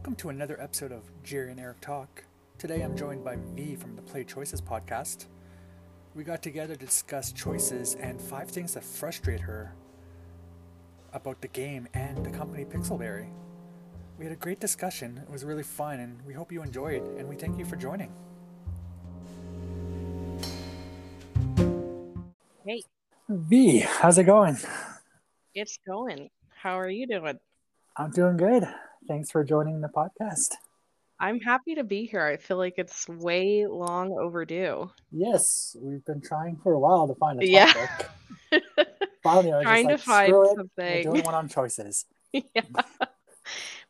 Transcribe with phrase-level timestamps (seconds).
[0.00, 2.24] Welcome to another episode of Jerry and Eric Talk.
[2.56, 5.26] Today I'm joined by V from the Play Choices podcast.
[6.14, 9.74] We got together to discuss choices and five things that frustrate her
[11.12, 13.28] about the game and the company Pixelberry.
[14.18, 17.28] We had a great discussion, it was really fun, and we hope you enjoyed, and
[17.28, 18.10] we thank you for joining.
[22.64, 22.84] Hey,
[23.28, 24.56] V, how's it going?
[25.54, 26.30] it's going.
[26.48, 27.38] How are you doing?
[27.98, 28.66] I'm doing good.
[29.10, 30.54] Thanks for joining the podcast.
[31.18, 32.24] I'm happy to be here.
[32.24, 34.88] I feel like it's way long overdue.
[35.10, 37.72] Yes, we've been trying for a while to find a Yeah.
[37.72, 38.06] topic.
[39.24, 40.32] Finally, I Trying just to like, find.
[40.32, 41.02] We're something.
[41.02, 42.06] doing one on choices.
[42.32, 42.42] yeah.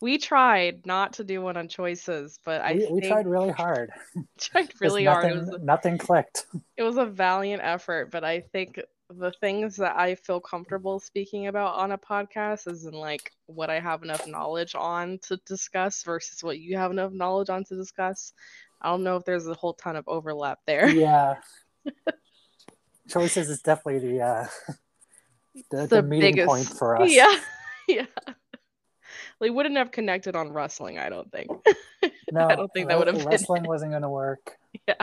[0.00, 3.50] We tried not to do one on choices, but I we, think we tried really
[3.50, 3.90] hard.
[4.40, 5.26] tried really hard.
[5.26, 6.46] Nothing, was, nothing clicked.
[6.78, 8.80] it was a valiant effort, but I think
[9.18, 13.70] the things that I feel comfortable speaking about on a podcast is in like what
[13.70, 17.76] I have enough knowledge on to discuss versus what you have enough knowledge on to
[17.76, 18.32] discuss.
[18.80, 20.88] I don't know if there's a whole ton of overlap there.
[20.88, 21.36] yeah.
[23.08, 24.46] Choices is definitely the uh,
[25.70, 27.10] the, the, the meeting biggest- point for us.
[27.12, 27.34] Yeah,
[27.88, 28.06] yeah.
[29.40, 31.50] They wouldn't have connected on wrestling, I don't think.
[32.32, 34.56] No, I don't think that would have been wrestling wasn't going to work.
[34.86, 34.94] Yeah.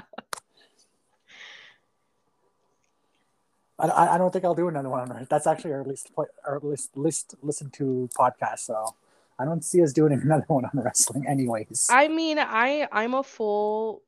[3.80, 5.12] I, I don't think I'll do another one.
[5.12, 5.28] on.
[5.30, 8.60] That's actually our least play, our least list listen to podcast.
[8.60, 8.96] So
[9.40, 11.88] I don't see us doing another one on wrestling, anyways.
[11.92, 14.02] I mean, I I'm a full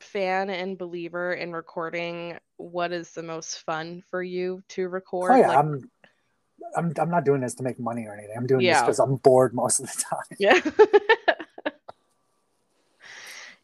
[0.00, 5.32] fan and believer in recording what is the most fun for you to record.
[5.32, 5.90] oh yeah, Like, I'm,
[6.76, 8.36] I'm I'm not doing this to make money or anything.
[8.36, 10.36] I'm doing this because I'm bored most of the time.
[10.38, 10.60] yeah.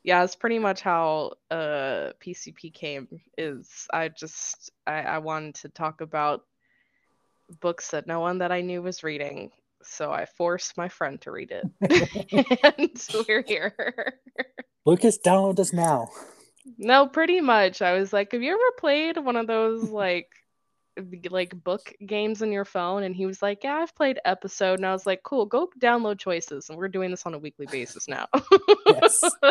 [0.03, 5.69] yeah, it's pretty much how uh PCP came is I just I, I wanted to
[5.69, 6.45] talk about
[7.61, 9.51] books that no one that I knew was reading.
[9.83, 11.65] So I forced my friend to read it.
[12.79, 14.21] and we're here.
[14.85, 16.09] Lucas, download this now.
[16.79, 17.81] No, pretty much.
[17.83, 20.29] I was like, "Have you ever played one of those like
[21.31, 24.87] like book games on your phone?" And he was like, "Yeah, I've played episode." And
[24.87, 28.09] I was like, "Cool, go download choices." And we're doing this on a weekly basis
[28.09, 28.27] now.
[28.87, 29.23] Yes.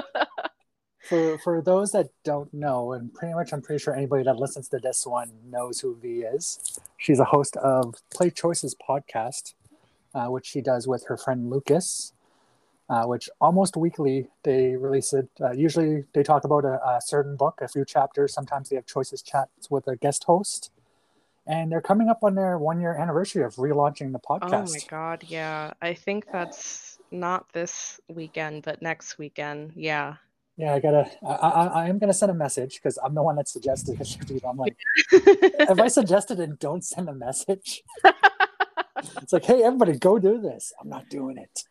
[1.10, 4.70] for for those that don't know, and pretty much I'm pretty sure anybody that listens
[4.70, 6.80] to this one knows who V is.
[6.98, 9.54] She's a host of Play Choices podcast,
[10.14, 12.14] uh, which she does with her friend Lucas.
[12.90, 15.30] Uh, which almost weekly they release it.
[15.40, 18.34] Uh, usually they talk about a, a certain book, a few chapters.
[18.34, 20.72] Sometimes they have choices chats with a guest host,
[21.50, 24.70] and they're coming up on their one year anniversary of relaunching the podcast.
[24.70, 25.74] Oh my god, yeah.
[25.82, 29.74] I think that's not this weekend, but next weekend.
[29.76, 30.16] Yeah.
[30.58, 31.10] Yeah, I gotta.
[31.26, 34.44] I, I, I am gonna send a message because I'm the one that suggested it.
[34.48, 34.76] I'm like,
[35.12, 37.81] if I suggested it, don't send a message.
[39.22, 40.72] it's like, hey, everybody, go do this.
[40.80, 41.64] I'm not doing it.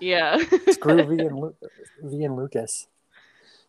[0.00, 0.38] yeah.
[0.70, 1.56] Screw V and Lu-
[2.02, 2.86] V and Lucas.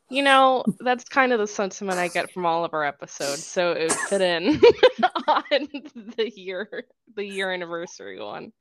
[0.10, 3.72] You know, that's kind of the sentiment I get from all of our episodes, so
[3.72, 4.62] it would fit in
[5.28, 5.44] on
[6.18, 6.86] the year
[7.16, 8.52] the year anniversary one.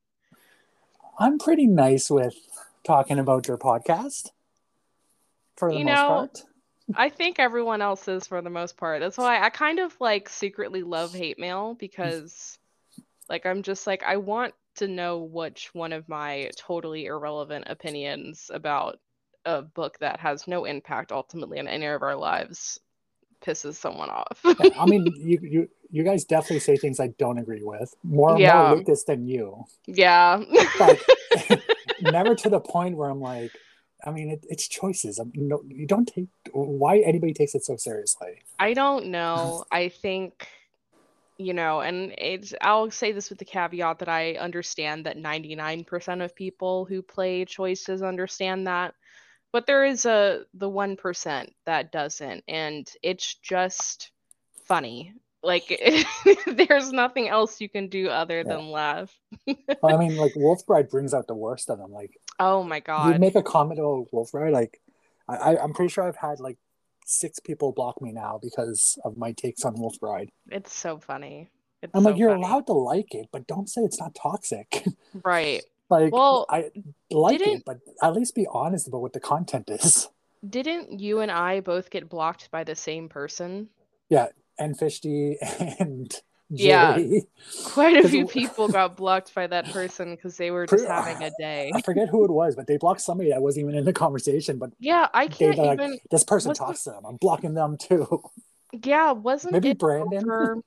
[1.19, 2.35] I'm pretty nice with
[2.83, 4.31] talking about your podcast
[5.57, 6.43] for the You most know, part.
[6.97, 9.01] I think everyone else is for the most part.
[9.01, 12.59] That's why I kind of like secretly love hate mail because
[13.29, 18.51] like I'm just like I want to know which one of my totally irrelevant opinions
[18.53, 18.99] about
[19.45, 22.81] a book that has no impact ultimately on any of our lives
[23.45, 24.41] pisses someone off.
[24.45, 27.95] Yeah, I mean, you, you you guys definitely say things I don't agree with.
[28.03, 28.69] More Yeah.
[28.69, 30.43] more Lucas than you, yeah.
[32.01, 33.53] never to the point where I'm like.
[34.07, 35.19] I mean, it, it's choices.
[35.19, 38.43] I mean, no, you don't take why anybody takes it so seriously.
[38.59, 39.65] I don't know.
[39.73, 40.47] I think,
[41.39, 46.23] you know, and it's, I'll say this with the caveat that I understand that 99%
[46.23, 48.95] of people who play choices understand that.
[49.55, 54.11] But there is a the 1% that doesn't, and it's just
[54.65, 55.15] funny.
[55.45, 55.81] Like
[56.47, 59.17] there's nothing else you can do other than laugh.
[59.81, 61.93] Well, I mean, like Wolf Bride brings out the worst of them.
[61.93, 64.81] Like Oh my god you make a comment about Wolf Bride, like
[65.29, 66.59] I, I, I'm pretty sure I've had like
[67.07, 70.31] six people block me now because of my takes on Wolf Bride.
[70.51, 71.49] It's so funny.
[71.81, 72.43] It's I'm so like, you're funny.
[72.43, 74.85] allowed to like it, but don't say it's not toxic.
[75.23, 75.63] Right.
[75.91, 76.71] Like, Well, I
[77.11, 80.09] like it, but at least be honest about what the content is.
[80.49, 83.69] Didn't you and I both get blocked by the same person?
[84.09, 84.29] Yeah,
[84.59, 85.37] and Fishty
[85.81, 86.15] and
[86.51, 86.99] Yeah.
[87.65, 91.31] Quite a few people got blocked by that person because they were just having a
[91.39, 91.73] day.
[91.75, 94.59] I forget who it was, but they blocked somebody that wasn't even in the conversation.
[94.59, 95.99] But Yeah, I can't like even.
[96.11, 97.05] this person the- talks to them.
[97.07, 98.23] I'm blocking them too.
[98.85, 100.19] Yeah, wasn't Maybe it Brandon?
[100.31, 100.61] over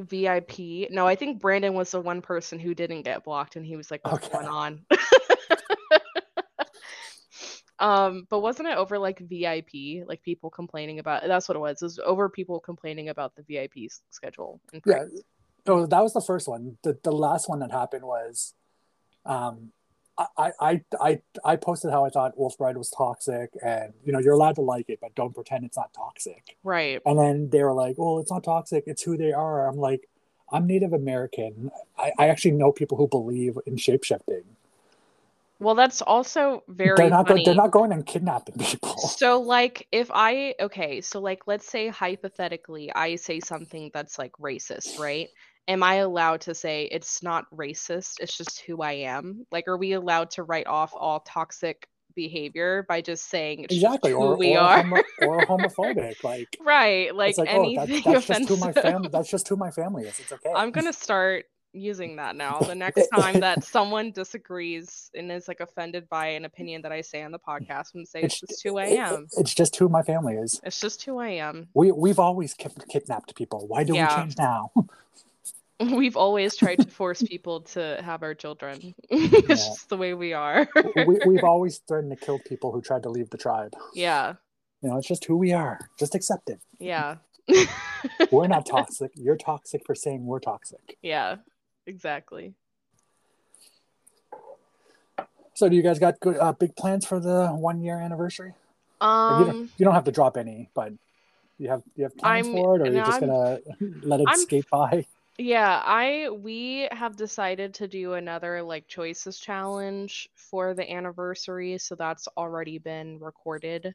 [0.00, 0.88] VIP?
[0.90, 3.90] No, I think Brandon was the one person who didn't get blocked, and he was
[3.90, 4.38] like, "What's Okay.
[4.38, 4.84] going on?"
[7.80, 11.22] Um, but wasn't it over like VIP, like people complaining about?
[11.26, 11.80] That's what it was.
[11.80, 14.60] It was over people complaining about the VIP schedule.
[14.72, 15.04] and Yeah.
[15.66, 16.76] Oh, that was the first one.
[16.82, 18.54] The the last one that happened was,
[19.24, 19.72] um,
[20.36, 24.18] I I I I posted how I thought Wolf Bride was toxic, and you know
[24.18, 26.56] you're allowed to like it, but don't pretend it's not toxic.
[26.64, 27.00] Right.
[27.06, 28.84] And then they were like, "Well, it's not toxic.
[28.86, 30.08] It's who they are." I'm like,
[30.52, 31.70] I'm Native American.
[31.98, 34.44] I, I actually know people who believe in shapeshifting.
[35.60, 37.28] Well, that's also very They're not.
[37.28, 37.44] Funny.
[37.44, 38.96] they're not going and kidnapping people.
[39.20, 44.32] So, like, if I, okay, so, like, let's say hypothetically, I say something that's like
[44.40, 45.28] racist, right?
[45.68, 48.14] Am I allowed to say it's not racist?
[48.20, 49.46] It's just who I am?
[49.52, 51.86] Like, are we allowed to write off all toxic
[52.16, 54.82] behavior by just saying it's exactly, who or we or, are?
[54.82, 56.24] homo- or homophobic.
[56.24, 57.14] Like, right.
[57.14, 58.60] Like, it's like, oh, anything that's, that's just who offensive.
[58.60, 59.08] my family.
[59.12, 60.18] That's just who my family is.
[60.18, 60.50] It's okay.
[60.54, 62.58] I'm gonna start using that now.
[62.58, 67.00] The next time that someone disagrees and is like offended by an opinion that I
[67.00, 69.28] say on the podcast, and say it's, just who I it- am.
[69.38, 70.60] It's just who my family is.
[70.64, 71.68] It's just who I am.
[71.74, 73.68] We we've always kept, kidnapped people.
[73.68, 74.12] Why do Yeah.
[74.16, 74.72] we change now?
[76.00, 78.94] We've always tried to force people to have our children.
[79.10, 79.54] it's Yeah.
[79.56, 80.68] just the way we are.
[81.06, 83.72] we, we've always threatened to kill people who tried to leave the tribe.
[83.94, 84.34] yeah.
[84.82, 85.78] You know, it's just who we are.
[85.98, 86.58] Just accept it.
[86.78, 87.16] Yeah.
[88.30, 89.10] We're not toxic.
[89.14, 90.96] You're toxic for saying we're toxic.
[91.02, 91.36] yeah.
[91.86, 92.54] Exactly.
[95.54, 98.54] So, do you guys got good uh, big plans for the one year anniversary?
[99.00, 100.92] Like, you, don't, Um you don't have to drop any, but
[101.58, 103.58] you have you have plans I'm- for it, or are you're just I'm- gonna
[104.02, 105.04] let it I'm- skate by?
[105.42, 111.94] Yeah, I we have decided to do another like choices challenge for the anniversary, so
[111.94, 113.94] that's already been recorded.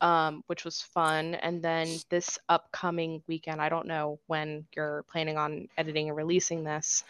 [0.00, 1.34] Um, which was fun.
[1.36, 6.64] And then this upcoming weekend, I don't know when you're planning on editing and releasing
[6.64, 7.02] this,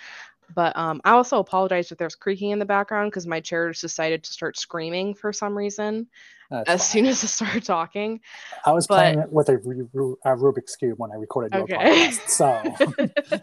[0.55, 3.83] but um, I also apologize if there's creaking in the background because my chair just
[3.83, 6.07] decided to start screaming for some reason
[6.51, 6.89] That's as fine.
[6.89, 8.21] soon as I started talking.
[8.65, 11.53] I was but- playing it with a, Ru- Ru- a Rubik's cube when I recorded
[11.55, 11.77] your Okay.
[12.09, 12.29] podcast.
[12.29, 12.47] So,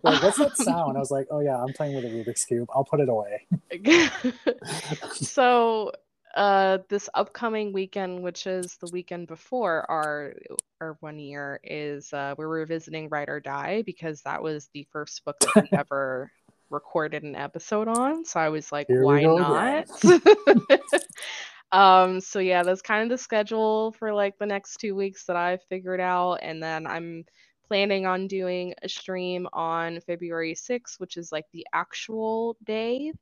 [0.02, 0.96] like, what's that sound?
[0.96, 2.68] I was like, oh yeah, I'm playing with a Rubik's cube.
[2.74, 3.46] I'll put it away.
[5.14, 5.92] so
[6.34, 10.34] uh this upcoming weekend which is the weekend before our
[10.80, 15.24] our one year is uh we're revisiting Ride or Die because that was the first
[15.24, 16.30] book that we ever
[16.70, 18.24] recorded an episode on.
[18.24, 19.88] So I was like Here why not?
[21.72, 25.36] um so yeah that's kind of the schedule for like the next two weeks that
[25.36, 26.40] I've figured out.
[26.42, 27.24] And then I'm
[27.66, 33.12] planning on doing a stream on February 6th which is like the actual day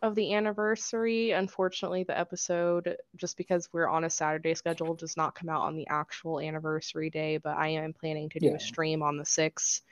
[0.00, 1.32] of the anniversary.
[1.32, 5.74] Unfortunately, the episode, just because we're on a Saturday schedule, does not come out on
[5.76, 7.36] the actual anniversary day.
[7.38, 8.54] But I am planning to do Yeah.
[8.54, 9.82] a stream on the 6th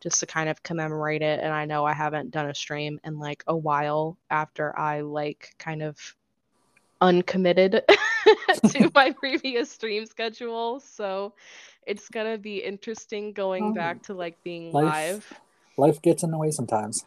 [0.00, 1.40] just to kind of commemorate it.
[1.40, 5.54] And I know I haven't done a stream in like a while after I like
[5.58, 5.98] kind of
[7.00, 7.82] uncommitted
[8.68, 10.80] to my previous stream schedule.
[10.80, 11.34] So
[11.86, 15.40] it's gonna be interesting going Oh, back to like being life- live.
[15.76, 17.04] Life gets in the way sometimes.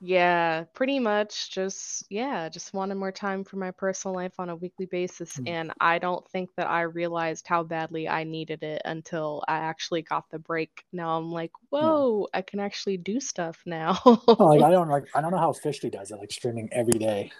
[0.00, 4.56] Yeah, pretty much just yeah, just wanted more time for my personal life on a
[4.56, 5.38] weekly basis.
[5.38, 5.48] Mm.
[5.48, 10.02] And I don't think that I realized how badly I needed it until I actually
[10.02, 10.84] got the break.
[10.92, 13.98] Now I'm like, whoa, I can actually do stuff now.
[14.04, 17.32] like I don't like I don't know how Fishty does it, like streaming every day.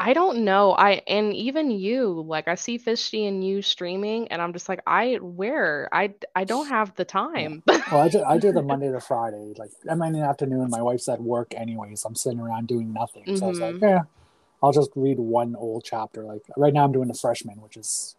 [0.00, 0.72] I don't know.
[0.74, 4.82] I and even you, like I see Fishy and you streaming, and I'm just like,
[4.86, 5.90] I where?
[5.92, 7.62] I I don't have the time.
[7.90, 9.54] Well, I do, I do the Monday to Friday.
[9.58, 10.70] Like I'm in the afternoon.
[10.70, 12.04] My wife's at work anyways.
[12.04, 13.34] I'm sitting around doing nothing.
[13.34, 13.82] So I was like, Mhm.
[13.82, 14.02] yeah,
[14.62, 16.24] I'll just read one old chapter.
[16.24, 18.16] Like right now, I'm doing the freshman, which is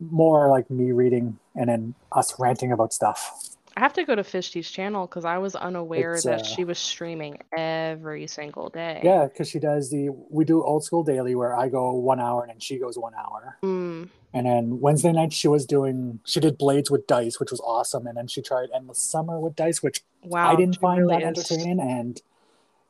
[0.00, 3.55] more like me reading and then us ranting about stuff.
[3.76, 6.64] I have to go to Fishy's channel because I was unaware It's, that uh, she
[6.64, 9.02] was streaming every single day.
[9.04, 12.40] Yeah, because she does the we do old school daily where I go one hour
[12.42, 13.58] and then she goes one hour.
[13.62, 17.60] Mm, And then Wednesday night she was doing she did blades with dice, which was
[17.60, 18.06] awesome.
[18.06, 20.50] And then she tried endless summer with dice, which wow.
[20.50, 22.22] I didn't find really that is- entertaining, and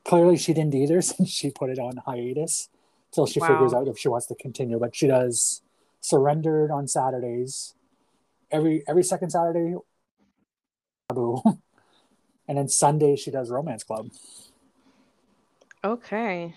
[0.05, 2.69] clearly she didn't either, since she put it on hiatus
[3.11, 4.79] till she figures out if she wants to continue.
[4.79, 5.63] But she does
[6.01, 7.75] surrendered on Saturdays,
[8.53, 9.75] every every second Saturday,
[11.09, 11.43] Taboo,
[12.49, 14.09] and then Sunday she does Romance Club.
[15.85, 16.55] Okay.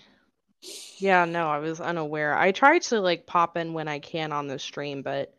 [0.98, 2.36] Yeah, no, I was unaware.
[2.36, 5.32] I try to like pop in when I can on the stream, but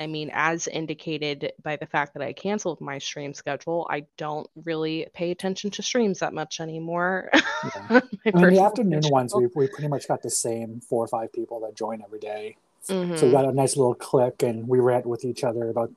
[0.00, 4.48] I mean, as indicated by the fact that I canceled my stream schedule, I don't
[4.64, 7.30] really pay attention to streams that much anymore.
[7.62, 8.00] Yeah.
[8.32, 11.30] I mean, the afternoon ones, we, we pretty much got the same four or five
[11.30, 12.56] people that join every day.
[12.80, 13.32] So we Mhm.
[13.32, 15.92] got a nice little clique, and we rant with each other about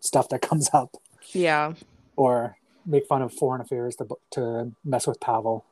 [0.00, 0.94] stuff that comes up,
[1.32, 1.74] Yeah.
[2.16, 5.64] or make fun of foreign affairs to to mess with Pavel.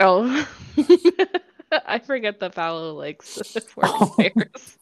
[0.00, 0.48] Oh,
[1.86, 4.78] I forget that Paolo likes foreign affairs.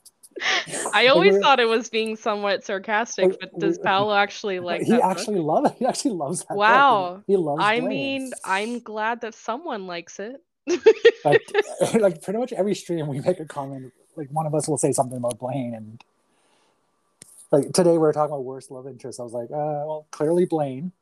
[0.94, 5.02] I always thought it was being somewhat sarcastic, but does Paolo actually like he that
[5.02, 5.10] book?
[5.10, 5.70] actually loves.
[5.70, 5.76] It?
[5.78, 6.48] He actually loves that.
[6.48, 6.56] book.
[6.56, 7.22] Wow.
[7.26, 7.60] He loves.
[7.62, 10.40] I mean, I'm glad that someone likes it.
[11.24, 11.42] like,
[11.94, 13.92] like pretty much every stream we make a comment.
[14.16, 16.02] Like one of us will say something about Blaine, and
[17.52, 19.20] like today we were talking about worst love interest.
[19.20, 20.92] I was like, uh, well, clearly Blaine.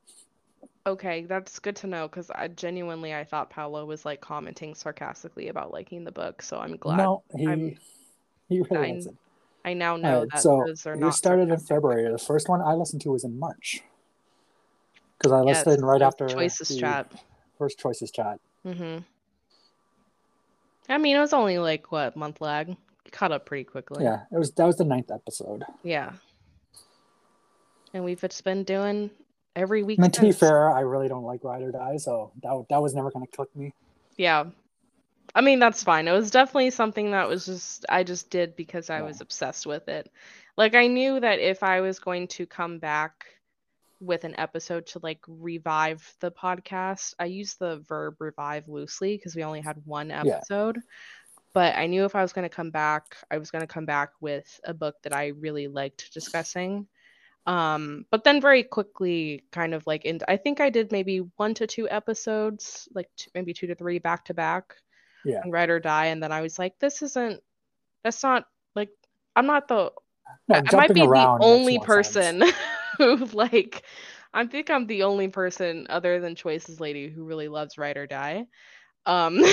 [0.86, 5.48] Okay, that's good to know because I genuinely I thought Paolo was like commenting sarcastically
[5.48, 6.96] about liking the book, so I'm glad.
[6.96, 7.76] No, he I'm-
[8.48, 9.08] he really likes.
[9.64, 11.58] I now know Alright, that so those are you started in.
[11.58, 12.10] February.
[12.10, 13.82] The first one I listened to was in March
[15.18, 17.12] because I Yes, listened right after choices chat.
[17.58, 18.40] first choices chat.
[18.64, 18.98] Mm-hmm.
[20.88, 22.76] I mean, it was only like what month lag.
[23.10, 24.04] Caught up pretty quickly.
[24.04, 25.64] Yeah, it was that was the ninth episode.
[25.82, 26.12] Yeah.
[27.94, 29.10] And we've just been doing
[29.56, 29.98] every week.
[29.98, 32.94] Mean, to be fair, I really don't like Ride or Die, so that that was
[32.94, 33.72] never going to click me.
[34.16, 34.44] Yeah.
[35.34, 36.08] I mean, that's fine.
[36.08, 39.04] It was definitely something that was just, I just did because I Yeah.
[39.04, 40.10] was obsessed with it.
[40.56, 43.26] Like, I knew that if I was going to come back
[44.00, 49.36] with an episode to like revive the podcast, I use the verb revive loosely because
[49.36, 50.76] we only had one episode.
[50.76, 50.82] Yeah.
[51.52, 53.86] But I knew if I was going to come back, I was going to come
[53.86, 56.86] back with a book that I really liked discussing.
[57.48, 61.54] Um, but then very quickly, kind of like, in, I think I did maybe one
[61.54, 64.76] to two episodes, like two, maybe two to three back to back
[65.24, 65.40] Yeah.
[65.42, 67.40] on Ride or Die, and then I was like, this isn't,
[68.04, 68.44] that's not
[68.76, 68.90] like,
[69.34, 69.92] I'm not the,
[70.46, 72.42] No, I, I might be the only person
[72.98, 73.82] who like,
[74.34, 78.06] I think I'm the only person other than Choices Lady who really loves Ride or
[78.06, 78.44] Die.
[79.06, 79.40] Um,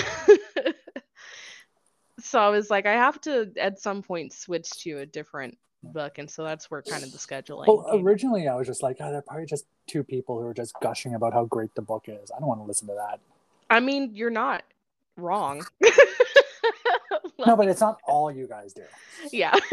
[2.19, 6.18] so I was like, I have to at some point switch to a different book,
[6.18, 7.68] and so that's where kind of the scheduling.
[7.68, 10.54] Well, originally I was just like, ah, oh, they're probably just two people who are
[10.54, 12.32] just gushing about how great the book is.
[12.36, 13.20] I don't want to listen to that.
[13.70, 14.63] I mean, you're not
[15.18, 15.65] wrong.
[17.46, 18.84] No, but it's not all you guys do.
[19.32, 19.54] yeah.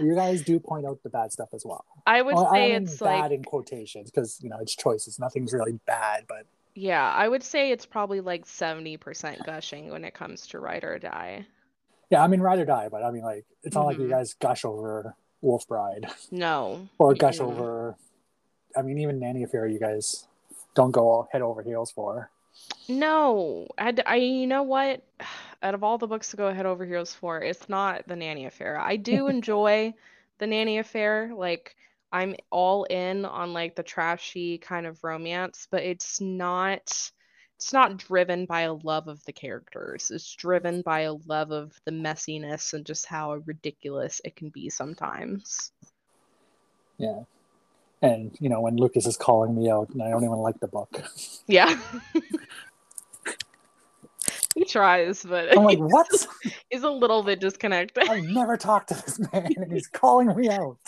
[0.00, 1.84] You guys do point out the bad stuff as well.
[2.06, 5.18] I would Well, say mean it's bad like in quotations because you know it's choices.
[5.18, 10.14] Nothing's really bad, but yeah, I would say it's probably like 70% gushing when it
[10.14, 11.44] comes to Ride or Die.
[12.10, 12.88] Yeah, I mean ride or die.
[12.90, 14.10] But I mean like it's not like you Mhm.
[14.10, 16.88] guys gush over Wolf Bride No.
[16.98, 17.50] or gush Mm-mm.
[17.52, 17.96] over.
[18.76, 20.26] I mean even Nanny Affair, you guys
[20.74, 22.30] don't go all head over heels for.
[22.88, 23.68] No.
[23.78, 24.16] I.
[24.16, 25.02] you know what?
[25.62, 28.46] Out of all the books to go head over heels for, it's not the Nanny
[28.46, 28.78] Affair.
[28.80, 29.92] I do enjoy
[30.38, 31.32] the Nanny Affair.
[31.36, 31.76] Like,
[32.12, 37.10] I'm all in on like the trashy kind of romance, but it's not
[37.60, 40.10] it's not driven by a love of the characters.
[40.10, 44.70] It's driven by a love of the messiness and just how ridiculous it can be
[44.70, 45.70] sometimes.
[46.96, 47.24] Yeah.
[48.00, 50.68] And you know when Lucas is calling me out, and I don't even like the
[50.68, 51.02] book.
[51.46, 51.78] Yeah.
[54.54, 56.08] he tries, but I'm like, what?
[56.70, 58.08] he's a little bit disconnected.
[58.08, 60.78] I've never talked to this man, and he's calling me out.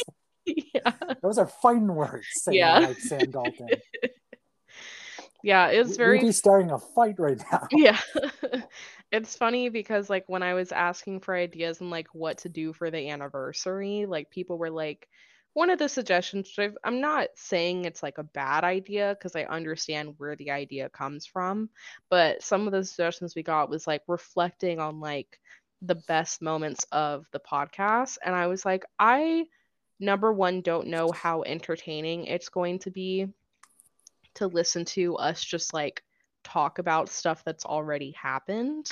[0.46, 0.92] yeah.
[1.22, 2.78] Those are fine words, saying Yeah.
[2.78, 3.68] like Sam Dalton.
[5.42, 7.66] Yeah, it's very be starting a fight right now.
[7.72, 7.98] Yeah.
[9.10, 12.72] It's funny because like when I was asking for ideas and like what to do
[12.72, 15.06] for the anniversary, like people were like
[15.52, 19.36] one of the suggestions which I've- I'm not saying it's like a bad idea because
[19.36, 21.68] I understand where the idea comes from,
[22.08, 25.38] but some of the suggestions we got was like reflecting on like
[25.82, 29.44] the best moments of the podcast and I was like I
[30.00, 33.26] number one don't know how entertaining it's going to be
[34.34, 36.02] to listen to us just like
[36.44, 38.90] talk about stuff that's already happened.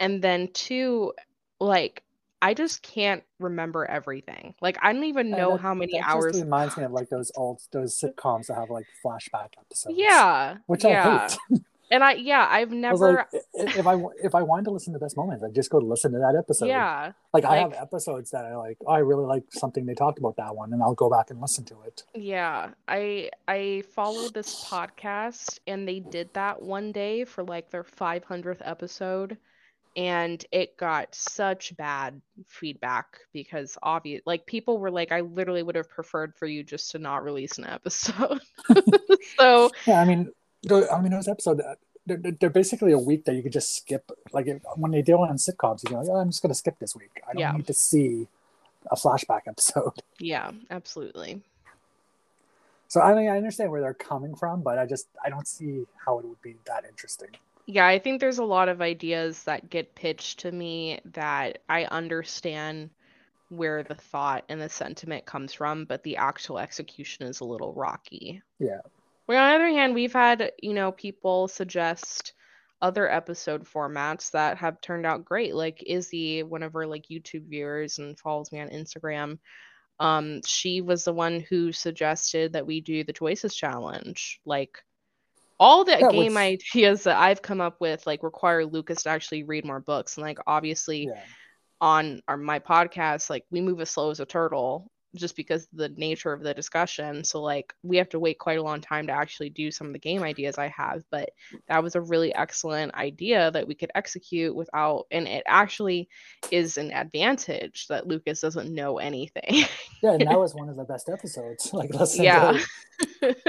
[0.00, 1.12] And then two,
[1.60, 2.02] like
[2.42, 4.54] I just can't remember everything.
[4.60, 6.32] Like I don't even know that- how many hours.
[6.32, 9.96] Just reminds me of like those old those sitcoms that have like flashback episodes.
[9.96, 10.58] Yeah.
[10.66, 11.28] which yeah.
[11.50, 11.60] I hate.
[11.90, 14.98] And I yeah, I've I never like, if I if I wanted to listen to
[14.98, 16.66] best moments, I'd just go listen to that episode.
[16.66, 17.12] yeah.
[17.32, 18.78] like, I have episodes that I like.
[18.86, 21.40] Oh, I really like something they talked about that one, and I'll go back and
[21.40, 22.02] listen to it.
[22.14, 27.84] Yeah, I I followed this podcast and they did that one day for like their
[27.84, 29.36] 500th episode
[29.96, 35.74] and it got such bad feedback because obvious like people were like I literally would
[35.74, 38.40] have preferred for you just to not release an episode.
[39.38, 40.30] so, Yeah, I mean,
[40.70, 41.60] I mean those episodes.
[41.60, 41.74] uh,
[42.06, 44.10] They're, they're- basically a week that you could just skip.
[44.32, 46.54] Like if, when they do it on sitcoms, you know, like, oh, I'm just gonna
[46.54, 47.20] skip this week.
[47.28, 47.52] I don't Yeah.
[47.52, 48.28] need to see
[48.90, 49.92] a flashback episode.
[50.20, 51.42] yeah, absolutely.
[52.88, 55.86] So I mean, I understand where they're coming from, but I just I don't see
[56.04, 57.30] how it would be that interesting.
[57.66, 61.86] Yeah, I think there's a lot of ideas that get pitched to me that I
[61.86, 62.90] understand
[63.48, 67.72] where the thought and the sentiment comes from, but the actual execution is a little
[67.72, 68.40] rocky.
[68.60, 68.80] Yeah.
[69.26, 72.32] Where on the other hand, we've had, you know, people suggest
[72.82, 75.54] other episode formats that have turned out great.
[75.54, 79.38] Like Izzy, one of our like YouTube viewers and follows me on Instagram,
[79.98, 84.40] um, she was the one who suggested that we do the choices challenge.
[84.44, 84.78] Like
[85.58, 89.08] all the Yeah, game which- ideas that I've come up with like require Lucas to
[89.08, 90.16] actually read more books.
[90.18, 91.22] And like obviously Yeah.
[91.80, 95.68] on our my podcast, like we move as slow as a turtle just because of
[95.74, 97.24] the nature of the discussion.
[97.24, 99.92] So like we have to wait quite a long time to actually do some of
[99.92, 101.02] the game ideas I have.
[101.10, 101.30] But
[101.68, 106.08] that was a really excellent idea that we could execute without and it actually
[106.50, 109.64] is an advantage that Lucas doesn't know anything.
[110.02, 111.70] Yeah, and that was one of the best episodes.
[111.76, 112.58] Like, listen, yeah.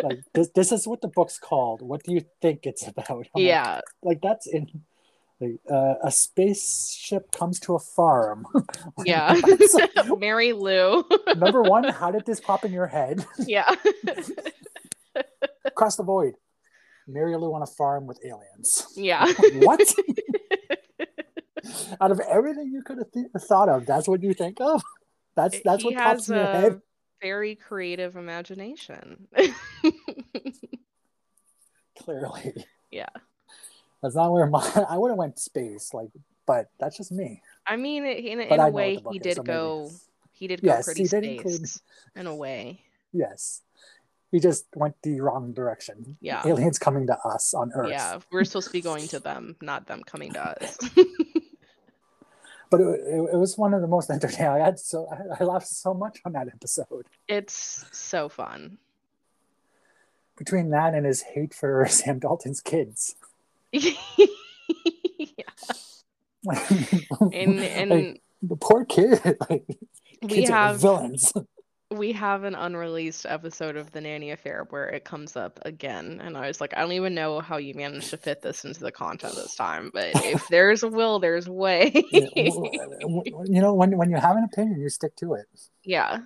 [0.03, 1.81] like this, this is what the book's called.
[1.81, 3.09] What do you think it's about?
[3.09, 3.81] I'm like, yeah.
[4.01, 4.67] like that's in
[5.39, 8.45] like, uh, a spaceship comes to a farm.
[9.05, 9.39] Yeah.
[10.17, 11.03] Mary Lou.
[11.35, 13.25] number one, how did this pop in your head?
[13.45, 13.69] yeah.
[15.65, 16.33] Across the void.
[17.07, 18.87] Mary Lou on a farm with aliens.
[18.95, 19.31] yeah.
[19.59, 19.79] what?
[22.01, 24.81] Out of everything you could have th- thought of, that's what you think of.
[25.35, 26.81] That's that's he what pops in your a head.
[27.21, 29.27] very creative imagination.
[31.99, 33.09] Clearly, yeah.
[34.01, 34.85] That's not where my.
[34.89, 36.09] I would have went to space, like,
[36.45, 37.41] but that's just me.
[37.65, 39.53] I mean, in, a- in a way, what the book he did so maybe.
[39.53, 39.91] go.
[40.31, 41.81] He did go Yes, pretty he did include- space
[42.15, 42.81] in a way.
[43.11, 43.61] Yes,
[44.31, 46.17] he just went the wrong direction.
[46.21, 46.43] Yeah.
[46.45, 47.89] aliens coming to us on Earth.
[47.89, 50.77] Yeah, we're supposed to be going to them, not them coming to us.
[52.69, 54.51] but it, it, it was one of the most entertaining.
[54.51, 57.05] I had so I, I laughed so much on that episode.
[57.27, 58.77] it's so fun.
[60.37, 63.15] Between that and his hate for Sam Dalton's kids.
[63.73, 65.43] yeah.
[67.33, 69.19] And and Like, the poor kid.
[69.49, 69.65] Like,
[70.21, 71.33] we kids are the have villains.
[71.91, 76.35] we have an unreleased episode of the nanny affair where it comes up again and
[76.35, 78.91] i was like i don't even know how you managed to fit this into the
[78.91, 83.61] content this time but if there's a will there's a way Yeah, w- w- you
[83.61, 85.45] know, when when you have an opinion, you stick to it.
[85.85, 86.21] yeah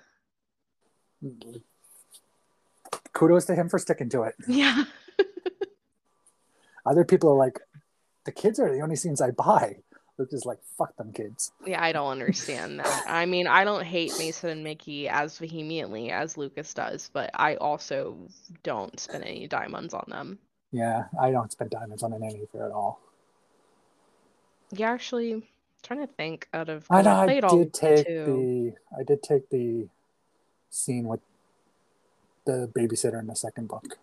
[3.14, 4.36] Kudos to him for sticking to it.
[4.48, 4.84] yeah
[6.86, 7.60] Other people are like,
[8.26, 9.78] the kids are the only scenes I buy.
[10.18, 11.52] Luke is like, fuck them kids.
[11.66, 16.12] yeah i don't understand that i mean i don't hate mason and mickey as vehemently
[16.12, 18.18] as lucas does but i also
[18.62, 20.38] don't spend any diamonds on them
[20.72, 23.00] Yeah, I don't spend diamonds on an Nanny Affair at all.
[24.72, 25.44] yeah actually I'm
[25.82, 29.50] trying to think out of I know I all did take the I did take
[29.50, 29.88] the
[30.70, 31.22] scene with
[32.46, 33.98] the babysitter in the second book.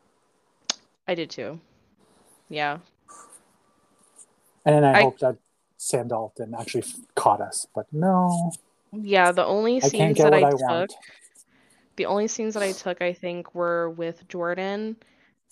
[1.06, 1.60] i did too
[2.48, 2.78] yeah
[4.64, 5.36] And then I, I- hope that
[5.80, 6.84] Sam Dalton actually
[7.14, 8.50] caught us, but no,
[8.92, 10.94] yeah the only I scenes that i I, took want.
[11.96, 14.96] the only scenes that I took, I think, were with Jordan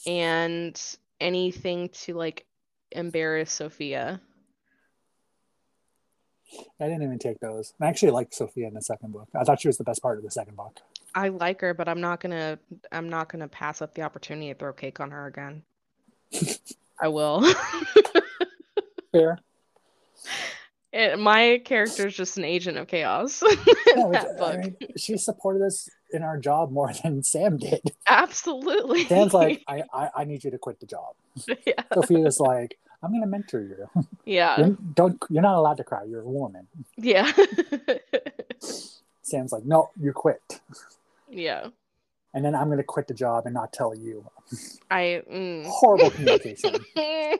[0.06, 0.80] and
[1.20, 2.44] anything to like
[2.90, 4.20] embarrass Sophia.
[6.80, 7.72] I didn't even take those.
[7.80, 9.28] I actually liked Sophia in the second book.
[9.34, 10.80] I thought she was the best part of the second book.
[11.14, 12.58] I like her, but I'm not gonna
[12.92, 15.62] I'm not gonna pass up the opportunity to throw cake on her again.
[17.00, 17.44] I will.
[19.12, 19.38] Fair.
[20.92, 23.42] It, my character is just an agent of chaos.
[23.96, 27.80] Yeah, which, I mean, she supported us in our job more than Sam did.
[28.06, 29.04] Absolutely.
[29.04, 31.14] Sam's like, I, I, I need you to quit the job.
[31.66, 31.82] yeah.
[31.94, 33.88] Sophia's like, I'm gonna mentor you.
[34.26, 34.58] Yeah.
[34.58, 36.04] You're, don't you're not allowed to cry.
[36.04, 36.66] You're a woman.
[36.96, 37.30] Yeah.
[39.22, 40.60] Sam's like, no, you quit.
[41.30, 41.68] yeah.
[42.36, 44.22] And then I'm gonna quit the job and not tell you.
[44.90, 45.64] I mm.
[45.64, 46.76] Horrible communication.
[46.94, 47.38] they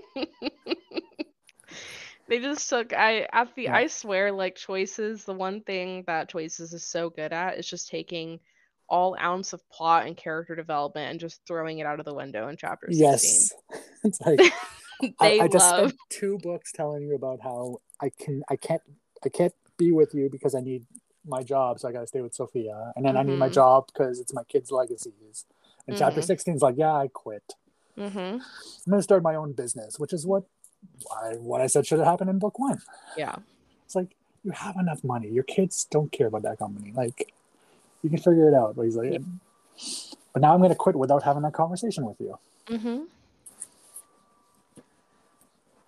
[2.40, 3.76] just took I at the Yeah.
[3.76, 7.90] I swear like choices the one thing that choices is so good at is just
[7.90, 8.40] taking
[8.88, 12.48] all ounce of plot and character development and just throwing it out of the window
[12.48, 13.06] in chapter 16.
[13.06, 13.52] yes.
[14.04, 14.38] It's like
[15.20, 18.56] they I, I just love spent two books telling you about how I can I
[18.56, 18.80] can't
[19.22, 20.86] I can't be with you because I need
[21.26, 22.92] my job, so I gotta stay with Sophia.
[22.96, 23.52] And then I need my Mhm.
[23.54, 25.44] job because it's my kids' legacies.
[25.86, 26.24] And chapter Mhm.
[26.24, 27.54] 16 is like, yeah, I quit.
[27.96, 30.44] hmm I'm gonna start my own business, which is what
[31.22, 32.80] I, what I said should have happened in book one.
[33.16, 33.36] Yeah.
[33.84, 35.28] It's like you have enough money.
[35.28, 36.92] Your kids don't care about that company.
[36.94, 37.32] Like
[38.02, 38.76] you can figure it out.
[38.76, 39.18] But he's like, Yeah.
[40.32, 42.38] but now I'm gonna quit without having that conversation with you.
[42.68, 43.04] hmm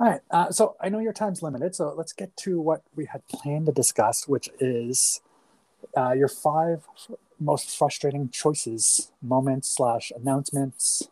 [0.00, 0.20] All right.
[0.30, 3.66] Uh, so I know your time's limited, so let's get to what we had planned
[3.66, 5.20] to discuss, which is
[5.96, 6.84] uh, your five
[7.40, 11.08] most frustrating choices, moments slash announcements.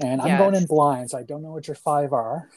[0.00, 0.68] And I'm going in Yes.
[0.68, 2.48] blind, so I don't know what your five are.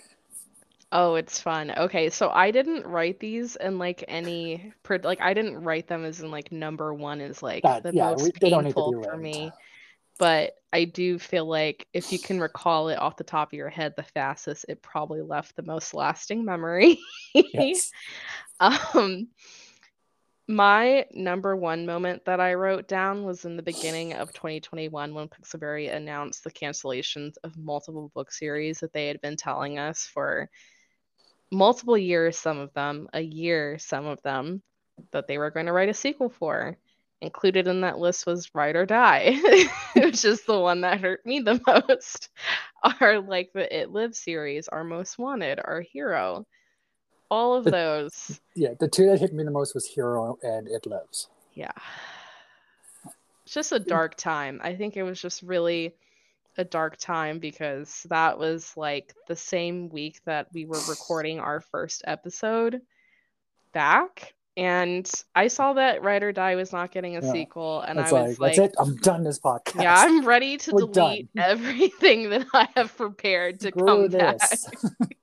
[0.91, 1.71] Oh, it's fun.
[1.75, 6.19] Okay, so I didn't write these in like any like I didn't write them as
[6.19, 8.75] in like number one is like That- the yeah, most we- they don't need to
[8.75, 9.51] be painful for me.
[10.19, 13.69] but I do feel like if you can recall it off the top of your
[13.69, 16.99] head the fastest, it probably left the most lasting memory.
[17.33, 17.91] yes.
[18.59, 19.29] um,
[20.51, 25.27] my number one moment that I wrote down was in the beginning of 2021 when
[25.27, 30.49] Pixelberry announced the cancellations of multiple book series that they had been telling us for
[31.51, 34.61] multiple years, some of them, a year, some of them,
[35.11, 36.77] that they were going to write a sequel for.
[37.21, 39.35] Included in that list was Ride or Die,
[39.95, 42.29] which is the one that hurt me the most.
[42.83, 46.45] Our like the It Lives series, Our Most Wanted, Our Hero.
[47.31, 48.39] All of those.
[48.55, 51.29] Yeah, the two that hit me the most was Hero and It Lives.
[51.53, 51.71] Yeah.
[53.45, 54.59] It's just a dark time.
[54.63, 55.95] I think it was just really
[56.57, 61.61] a dark time because that was like the same week that we were recording our
[61.61, 62.81] first episode
[63.73, 67.31] back and I saw that Ride or Die was not getting a yeah.
[67.31, 70.25] sequel, and That's I was like, like, "That's it, I'm done this podcast." Yeah, I'm
[70.25, 71.43] ready to We're delete done.
[71.45, 74.65] everything that I have prepared to Screw come this.
[74.65, 75.09] back.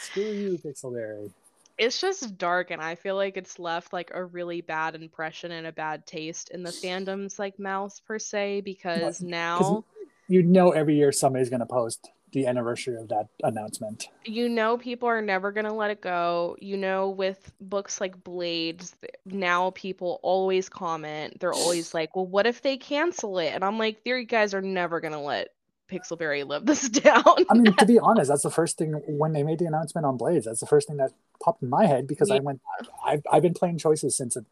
[0.00, 1.30] Screw you, Pixelberry.
[1.78, 5.66] It's just dark, and I feel like it's left like a really bad impression and
[5.66, 9.84] a bad taste in the fandoms, like Mouse per se, because now
[10.28, 14.08] you know every year somebody's gonna post the anniversary of that announcement.
[14.24, 16.56] You know, people are never going to let it go.
[16.60, 21.40] You know, with books like Blades, now people always comment.
[21.40, 23.52] They're always like, well, what if they cancel it?
[23.52, 25.48] And I'm like, you guys are never going to let
[25.90, 27.24] Pixelberry live this down.
[27.50, 30.16] I mean, to be honest, that's the first thing when they made the announcement on
[30.16, 30.46] Blades.
[30.46, 32.36] That's the first thing that popped in my head because yeah.
[32.36, 32.60] I went,
[33.04, 34.44] I've, I've been playing choices since it,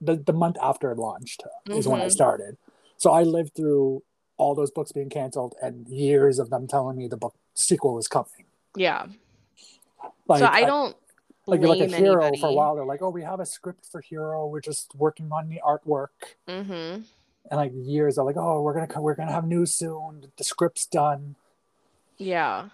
[0.00, 1.78] the, the month after it launched mm-hmm.
[1.78, 2.10] is when I mm-hmm.
[2.10, 2.56] started.
[2.96, 4.02] So I lived through
[4.36, 8.08] all those books being canceled and years of them telling me the book sequel was
[8.08, 8.46] coming.
[8.76, 9.06] Yeah.
[10.26, 10.96] Like, so I don't
[11.46, 12.40] like you look at Hero anybody.
[12.40, 12.74] for a while.
[12.74, 14.46] They're like, "Oh, we have a script for Hero.
[14.46, 16.08] We're just working on the artwork."
[16.48, 17.02] Mm-hmm.
[17.50, 20.32] And like years, they're like, "Oh, we're gonna we're gonna have news soon.
[20.36, 21.36] The script's done."
[22.16, 22.68] Yeah.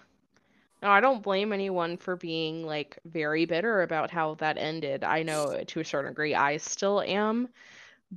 [0.81, 5.03] No, I don't blame anyone for being like very bitter about how that ended.
[5.03, 7.49] I know to a certain degree I still am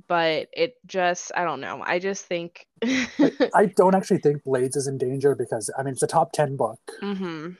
[0.07, 1.81] but it just I don't know.
[1.85, 6.03] I just think I don't actually think Blades is in danger because I mean it's
[6.03, 7.51] a top ten book, mm-hmm.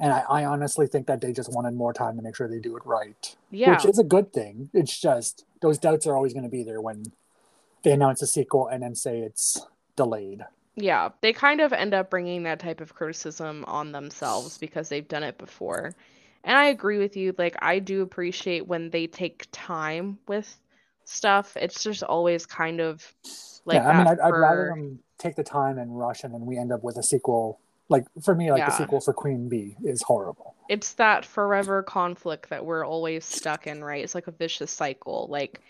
[0.00, 2.58] and I, I, honestly think that they just wanted more time to make sure they
[2.58, 3.36] do it right.
[3.50, 4.70] Yeah, which is a good thing.
[4.74, 7.04] It's just those doubts are always going to be there when
[7.84, 10.44] they announce a sequel and then say it's delayed.
[10.76, 15.06] Yeah, they kind of end up bringing that type of criticism on themselves because they've
[15.06, 15.94] done it before.
[16.42, 17.34] And I agree with you.
[17.38, 20.58] Like, I do appreciate when they take time with
[21.04, 21.56] stuff.
[21.56, 23.14] It's just always kind of
[23.64, 23.88] like yeah.
[23.88, 24.24] I mean, I'd, for...
[24.24, 27.02] I'd, rather them take the time and rush, and then we end up with a
[27.02, 27.60] sequel.
[27.88, 28.70] Like for me, like yeah.
[28.70, 30.54] the sequel for Queen Bee is horrible.
[30.68, 34.02] It's that forever conflict that we're always stuck in, right?
[34.02, 35.26] It's like a vicious cycle.
[35.30, 35.60] Like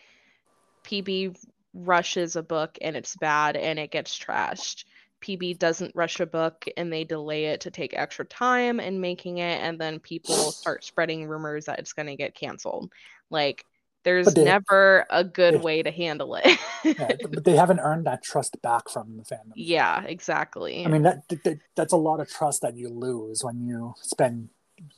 [0.85, 1.37] PB
[1.75, 4.85] rushes a book and it's bad and it gets trashed.
[5.21, 9.39] PB doesn't rush a book and they delay it to take extra time in making
[9.39, 12.93] it, and then people start spreading rumors that it's going to get canceled.
[13.31, 13.65] Like
[14.05, 16.59] there's they, never a good way to handle it.
[16.85, 19.53] yeah, but they haven't earned that trust back from the fandom.
[19.57, 20.85] Yeah, exactly.
[20.85, 24.51] I mean that, that that's a lot of trust that you lose when you spend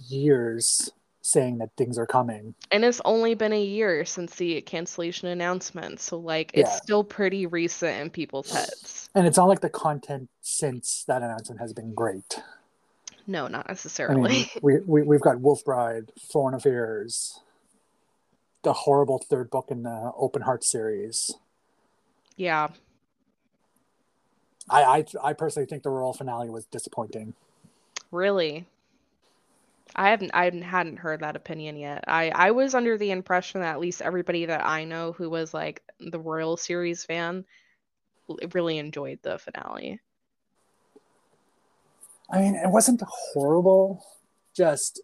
[0.08, 0.90] years
[1.26, 2.54] saying that things are coming.
[2.70, 6.76] And it's only been a year since the cancellation announcement, so like it's yeah.
[6.76, 9.10] still pretty recent in people's heads.
[9.14, 12.40] And it's not like the content since that announcement has been great.
[13.26, 14.30] No, not necessarily.
[14.30, 17.40] I mean, we, we we've got Wolf Bride, Foreign Affairs,
[18.62, 21.34] the horrible third book in the Open Heart series.
[22.36, 22.68] Yeah.
[24.68, 27.34] I, I I personally think the royal finale was disappointing.
[28.10, 28.66] Really?
[29.94, 32.04] I haven't I hadn't heard that opinion yet.
[32.08, 35.54] I I was under the impression that at least everybody that I know who was
[35.54, 37.44] like the royal series fan
[38.52, 40.00] really enjoyed the finale.
[42.30, 44.04] I mean, it wasn't horrible.
[44.54, 45.00] Just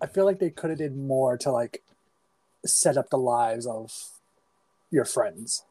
[0.00, 1.82] I feel like they could have did more to like
[2.64, 3.92] set up the lives of
[4.90, 5.64] your friends.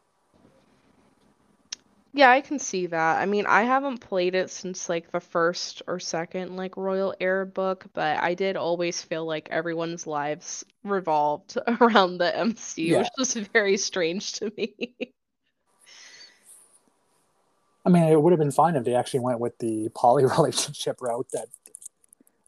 [2.17, 3.21] Yeah, I can see that.
[3.21, 7.45] I mean, I haven't played it since like the first or second like Royal Heir
[7.45, 12.97] book, but I did always feel like everyone's lives revolved around the MCU, yeah.
[12.97, 14.95] which was very strange to me.
[17.85, 20.99] I mean, it would have been fine if they actually went with the poly relationship
[21.03, 21.49] route that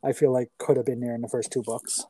[0.04, 2.08] I feel like could have been there in the first two books.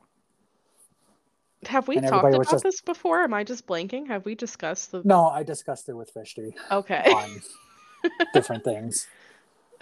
[1.66, 2.64] Have we talked about just...
[2.64, 3.22] this before?
[3.22, 4.06] Am I just blanking?
[4.08, 5.02] Have we discussed the?
[5.04, 6.54] No, I discussed it with Fishty.
[6.70, 7.04] Okay.
[7.06, 7.42] On
[8.34, 9.06] different things.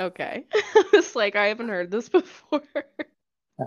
[0.00, 0.44] Okay.
[0.92, 2.62] it's like I haven't heard this before.
[3.58, 3.66] Yeah.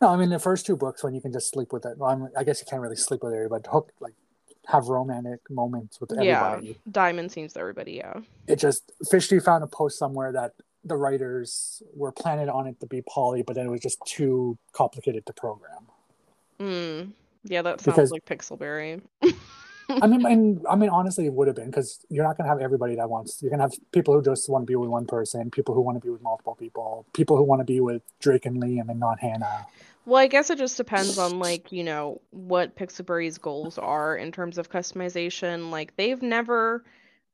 [0.00, 1.98] No, I mean the first two books when you can just sleep with it.
[1.98, 4.14] Well, I guess you can't really sleep with it, but hook like
[4.66, 6.66] have romantic moments with everybody.
[6.66, 6.74] Yeah.
[6.90, 8.20] Diamond seems to everybody, yeah.
[8.46, 10.52] It just Fish Tree found a post somewhere that
[10.84, 14.56] the writers were planning on it to be poly, but then it was just too
[14.72, 15.86] complicated to program.
[16.58, 17.12] Mm.
[17.44, 19.00] Yeah, that sounds Because- like Pixelberry.
[19.88, 22.60] I mean, and I mean, honestly, it would have been because you're not gonna have
[22.60, 23.40] everybody that wants.
[23.40, 25.96] You're gonna have people who just want to be with one person, people who want
[25.96, 28.98] to be with multiple people, people who want to be with Drake and Liam and
[28.98, 29.66] not Hannah.
[30.04, 34.30] Well, I guess it just depends on like, you know, what Pixelberry's goals are in
[34.30, 35.70] terms of customization.
[35.70, 36.84] Like they've never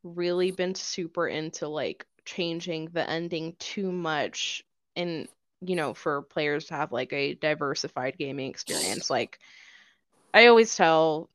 [0.04, 4.64] really been super into like changing the ending too much
[4.96, 5.28] and
[5.64, 9.08] you know, for players to have like a diversified gaming experience.
[9.10, 9.38] Like
[10.34, 11.30] I always tell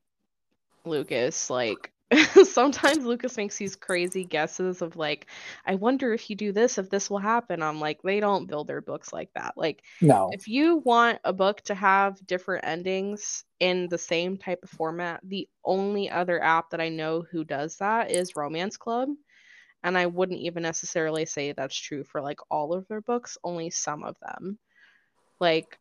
[0.86, 1.92] Lucas like
[2.46, 5.28] sometimes Lucas makes these crazy guesses of like
[5.66, 7.62] I wonder if you do this if this will happen.
[7.62, 9.56] I'm like they don't build their books like that.
[9.58, 14.60] Like No, if you want a book to have different endings in the same type
[14.64, 19.10] of format, the only other app that I know who does that is Romance Club.
[19.84, 23.70] And I wouldn't even necessarily say that's true for like all of their books, only
[23.70, 24.58] some of them.
[25.40, 25.80] Like,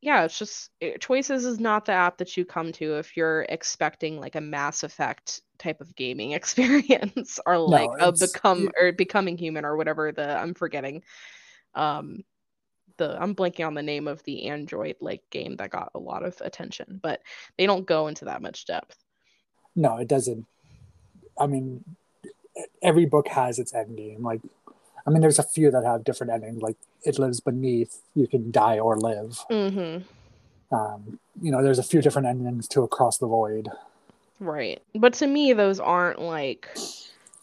[0.00, 3.46] yeah, it's just it, Choices is not the app that you come to if you're
[3.48, 9.36] expecting like a Mass Effect type of gaming experience or like a become or becoming
[9.36, 11.02] human or whatever the I'm forgetting.
[11.74, 12.24] Um
[12.96, 16.24] the I'm blanking on the name of the Android like game that got a lot
[16.24, 17.20] of attention, but
[17.56, 18.96] they don't go into that much depth.
[19.74, 20.46] no, it doesn't.
[21.38, 21.84] I mean,
[22.82, 24.22] every book has its ending.
[24.22, 24.40] Like,
[25.06, 26.60] I mean, there's a few that have different endings.
[26.62, 28.00] Like, it lives beneath.
[28.14, 29.44] You can die or live.
[29.50, 30.74] Mm-hmm.
[30.74, 33.68] Um, you know, there's a few different endings to Across the Void.
[34.40, 34.82] Right.
[34.94, 36.68] But to me, those aren't like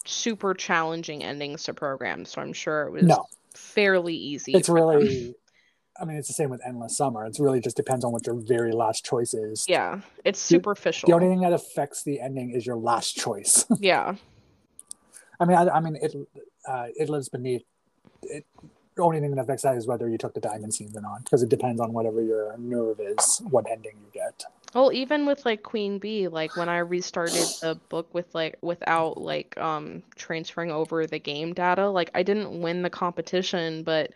[0.06, 3.26] super challenging endings to program, so I'm sure it was No.
[3.54, 4.54] fairly easy.
[4.54, 4.76] It's them.
[4.76, 5.36] really.
[6.00, 7.26] I mean, it's the same with Endless Summer.
[7.26, 9.66] It's really just depends on what your very last choice is.
[9.68, 11.08] yeah, it's The- superficial.
[11.08, 13.66] The only thing that affects the ending is your last choice.
[13.80, 14.16] yeah.
[15.40, 16.16] I mean, I, I mean, it
[16.68, 17.64] uh, it lives beneath.
[18.24, 18.46] It,
[18.96, 21.24] the only thing that affects that is whether you took the diamond scenes or not,
[21.26, 24.46] because it depends on whatever your nerve is, what ending you get.
[24.74, 29.18] Well, even with like Queen Bee, like when I restarted the book with like without
[29.18, 34.12] like um transferring over the game data, like I didn't win the competition, but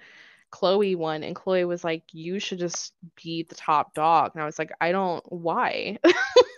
[0.51, 4.45] Chloe won, and Chloe was like, "You should just be the top dog," and I
[4.45, 5.23] was like, "I don't.
[5.31, 5.97] Why?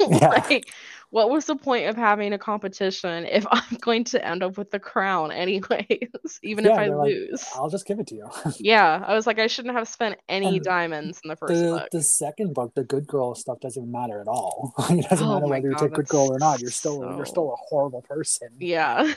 [0.10, 0.30] Yeah.
[0.30, 0.68] like,
[1.12, 4.72] what was the point of having a competition if I'm going to end up with
[4.72, 8.28] the crown anyways, even if I they're like, lose?" I'll just give it to you.
[8.60, 11.70] Yeah, I was like, I shouldn't have spent any And diamonds in the first the
[11.72, 11.90] book.
[11.92, 14.74] the second book, the good girl stuff doesn't matter at all.
[14.90, 16.62] it doesn't Oh matter whether you God, take good girl or not.
[16.62, 18.50] You're still you're still a horrible person.
[18.60, 19.14] Yeah.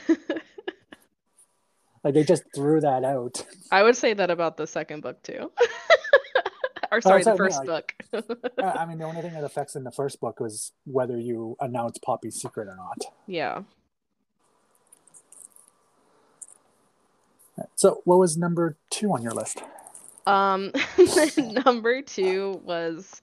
[2.05, 3.43] Like they just threw that out.
[3.71, 5.51] I would say that about the second book too.
[6.91, 7.93] or sorry, that's the what I mean, first book.
[8.61, 11.57] I I mean, the only thing that affects in the first book was whether you
[11.59, 13.01] announce Poppy's secret or not.
[13.25, 13.63] yeah.
[17.75, 19.63] So, what was number two on your list?
[20.27, 20.71] Um
[21.65, 23.21] number 2 was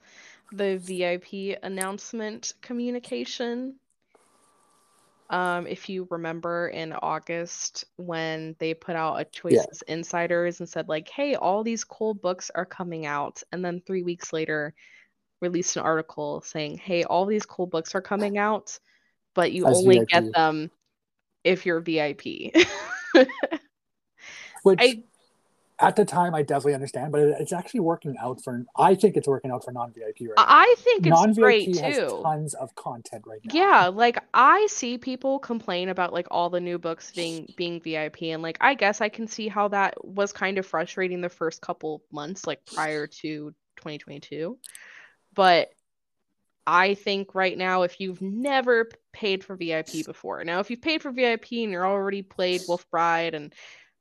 [0.53, 3.75] the VIP announcement communication.
[5.33, 10.89] Um if you remember in August when they put out a Choices Insiders and said
[10.89, 14.75] like, "Hey, all these cool books are coming out." And then 3 weeks later
[15.41, 18.79] released an article saying, "Hey, all these cool books are coming out,
[19.35, 20.09] but you As only VIP.
[20.09, 20.71] get them
[21.45, 22.53] if you're VIP."
[24.65, 25.03] Which I
[25.83, 28.65] at the time I definitely understand, but it, it's actually working out for.
[28.77, 30.45] I think it's working out for non VIP right now.
[30.47, 32.21] I think it's non great has too.
[32.23, 33.53] tons of content right now.
[33.53, 38.23] Yeah, like I see people complain about like all the new books being being VIP
[38.23, 41.61] and like I guess I can see how that was kind of frustrating the first
[41.61, 44.59] couple months like prior to 2022.
[45.35, 45.71] But
[46.65, 50.45] I think right now if you've never paid for VIP before.
[50.45, 53.53] Now if you've paid for VIP and you're already played Wolf Bride and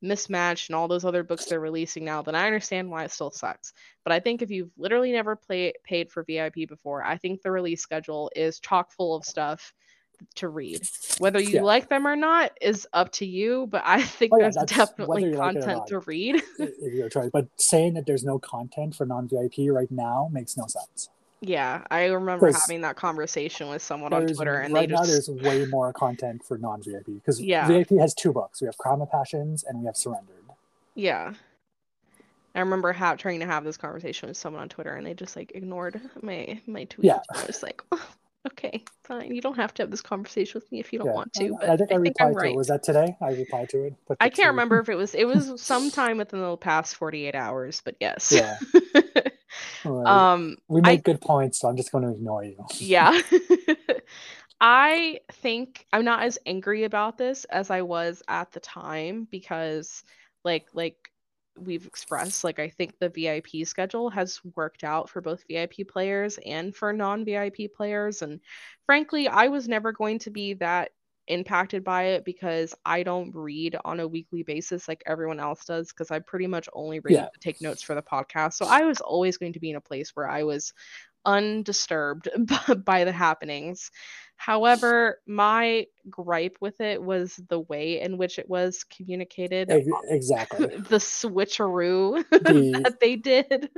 [0.02, 3.30] Mismatch and all those other books they're releasing now, then I understand why it still
[3.30, 3.72] sucks.
[4.04, 7.50] But I think if you've literally never play, paid for VIP before, I think the
[7.50, 9.72] release schedule is chock full of stuff
[10.36, 10.86] to read.
[11.18, 11.62] Whether you Yeah.
[11.62, 14.72] like them or not is up to you, but I think Oh, yeah, there's that's
[14.72, 15.86] definitely like content not.
[15.88, 16.42] to read.
[16.58, 17.30] if your choice.
[17.32, 21.08] But saying that there's no content for non VIP right now makes no sense.
[21.44, 25.26] Yeah, I remember having that conversation with someone on Twitter and right they now, just
[25.26, 27.66] there's way more content for non VIP because Yeah.
[27.66, 28.60] VIP has two books.
[28.62, 30.36] We have of Passions and we have Surrendered.
[30.94, 31.34] yeah.
[32.54, 35.34] I remember ha- trying to have this conversation with someone on Twitter and they just
[35.36, 37.06] like ignored my my tweet.
[37.06, 37.20] Yeah.
[37.34, 38.08] I was like, oh,
[38.48, 39.34] okay, fine.
[39.34, 41.14] You don't have to have this conversation with me if you don't Yeah.
[41.14, 41.46] want to.
[41.46, 42.56] I- But I think I, I'm replied to it.
[42.56, 43.16] Was that today?
[43.22, 43.94] I replied to it.
[44.20, 47.80] I can't two- remember if it was it was sometime within the past 48 hours,
[47.84, 48.30] but yes.
[48.30, 48.58] Yeah.
[49.84, 52.64] Well, um we I- make good points, so I'm just going to ignore you.
[52.78, 53.20] yeah.
[54.60, 60.04] I think I'm not as angry about this as I was at the time because
[60.44, 60.96] like like
[61.58, 66.38] we've expressed like I think the VIP schedule has worked out for both VIP players
[66.46, 68.40] and for non-VIP players and
[68.86, 70.92] frankly I was never going to be that
[71.28, 75.88] impacted by it because I don't read on a weekly basis like everyone else does
[75.88, 77.28] because I pretty much only read Yeah.
[77.32, 78.54] to take notes for the podcast.
[78.54, 80.72] So I was always going to be in a place where I was
[81.24, 82.28] undisturbed
[82.84, 83.90] by the happenings.
[84.36, 89.70] However, my gripe with it was the way in which it was communicated,
[90.08, 90.66] Exactly.
[90.88, 93.70] the switcheroo The, that they did.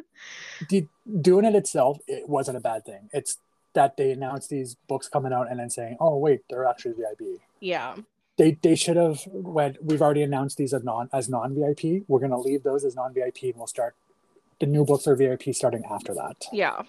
[0.71, 0.87] the
[1.21, 3.11] doing it itself, it wasn't a bad thing.
[3.13, 3.37] It's
[3.75, 7.41] that they announced these books coming out and then saying, "Oh wait, they're actually VIP."
[7.61, 7.97] Yeah.
[8.37, 9.85] They they should have went.
[9.85, 12.05] We've already announced these as non as non VIP.
[12.09, 13.95] We're gonna leave those as non VIP, and we'll start
[14.61, 16.47] the new books are VIP starting after that.
[16.53, 16.83] Yeah.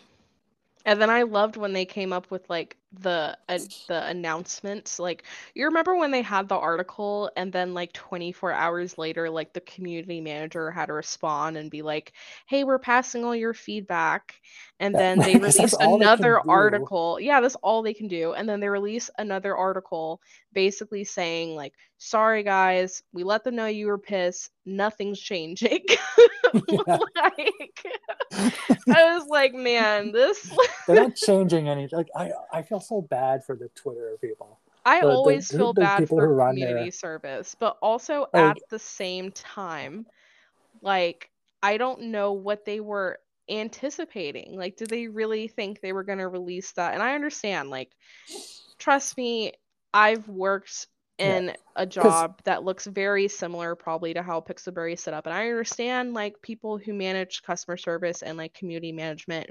[0.85, 4.99] And then I loved when they came up with like the uh, the announcements.
[4.99, 9.53] Like you remember when they had the article and then like 24 hours later like
[9.53, 12.13] the community manager had to respond and be like,
[12.47, 14.35] "Hey, we're passing all your feedback."
[14.79, 17.19] And Yeah, then they released all they another article.
[17.19, 18.33] Yeah, that's all they can do.
[18.33, 20.21] And then they release another article
[20.53, 24.51] basically saying like, "Sorry guys, we let them know you were pissed.
[24.65, 25.85] Nothing's changing."
[27.15, 27.85] Like
[28.89, 30.51] I was like, man, this
[30.87, 34.59] They're not changing anything Like I I feel so bad for the Twitter people.
[34.85, 36.91] I The- always the- feel the bad for run community there.
[36.91, 40.05] service, but also Like- at the same time,
[40.81, 41.29] like
[41.63, 43.19] I don't know what they were
[43.49, 44.55] anticipating.
[44.55, 46.93] Like, did they really think they were going to release that?
[46.93, 47.91] And I understand, like,
[48.77, 49.53] trust me,
[49.93, 51.37] I've worked Yeah.
[51.37, 55.25] in a job that looks very similar probably to how Pixelberry is set up.
[55.25, 59.49] And I understand like people who manage customer service and like community management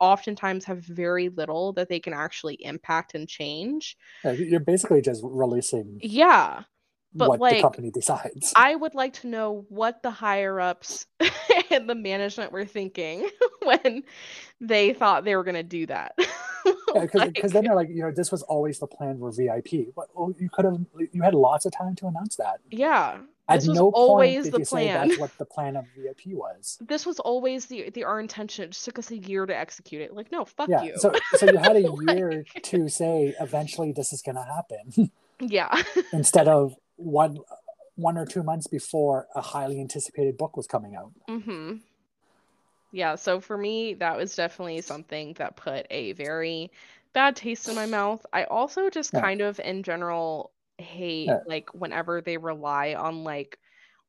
[0.00, 3.96] oftentimes have very little that they can actually impact and change.
[4.24, 6.62] Yeah, You're basically just releasing Yeah.
[7.14, 8.52] But, what like, the company decides.
[8.56, 11.06] I would like to know what the higher ups
[11.70, 13.28] and the management were thinking
[13.62, 14.02] when
[14.60, 16.14] they thought they were going to do that.
[16.94, 19.94] because Like, then they're like, you know, this was always the plan for VIP.
[19.94, 20.78] But well, oh, you could have,
[21.12, 22.60] you had lots of time to announce that.
[22.70, 25.08] yeah, At This was no always point did the you say plan.
[25.08, 26.78] that's what the plan of VIP was.
[26.80, 28.64] this was always the the our intention.
[28.64, 30.14] It just took us a year to execute it.
[30.14, 30.82] Like, no, fuck Yeah.
[30.82, 30.92] you.
[30.98, 35.10] So, so you had a Like- year to say eventually this is going to happen,
[35.40, 35.74] yeah.
[36.12, 37.38] instead of one,
[37.96, 41.12] one or two months before a highly anticipated book was coming out.
[41.28, 41.76] Mm-hmm.
[42.92, 46.70] Yeah, so for me, that was definitely something that put a very
[47.14, 48.24] bad taste in my mouth.
[48.32, 49.20] I also just Yeah.
[49.20, 51.40] kind of, in general, hate Yeah.
[51.46, 53.58] like whenever they rely on like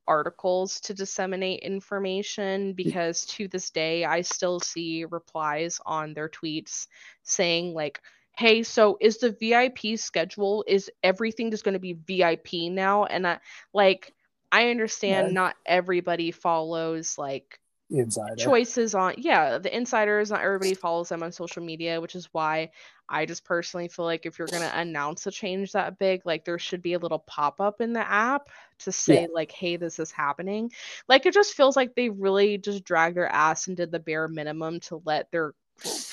[0.06, 6.88] articles to disseminate information because to this day I still see replies on their tweets
[7.22, 8.02] saying like
[8.36, 13.28] hey so is the VIP schedule is everything just going to be VIP now and
[13.28, 13.39] I
[13.74, 14.13] like
[14.52, 15.34] I understand Yeah.
[15.34, 18.36] not everybody follows like insider.
[18.38, 22.72] choices on yeah the insiders not everybody follows them on social media which is why
[23.08, 26.43] i just personally feel like if you're going to announce a change that big like
[26.43, 29.28] there should be a little pop-up in the app to say Yeah.
[29.32, 30.72] like hey this is happening
[31.08, 34.28] like it just feels like they really just dragged their ass and did the bare
[34.28, 35.54] minimum to let their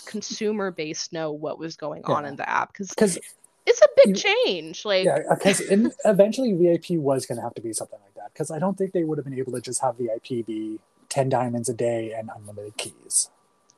[0.06, 3.18] consumer base know what was going on in the app because Because
[3.66, 5.62] it's a big change like yeah, uh, because
[6.04, 8.32] eventually VIP was going to have to be something like that.
[8.32, 11.28] Because I don't think they would have been able to just have VIP be ten
[11.28, 13.30] diamonds a day and unlimited keys.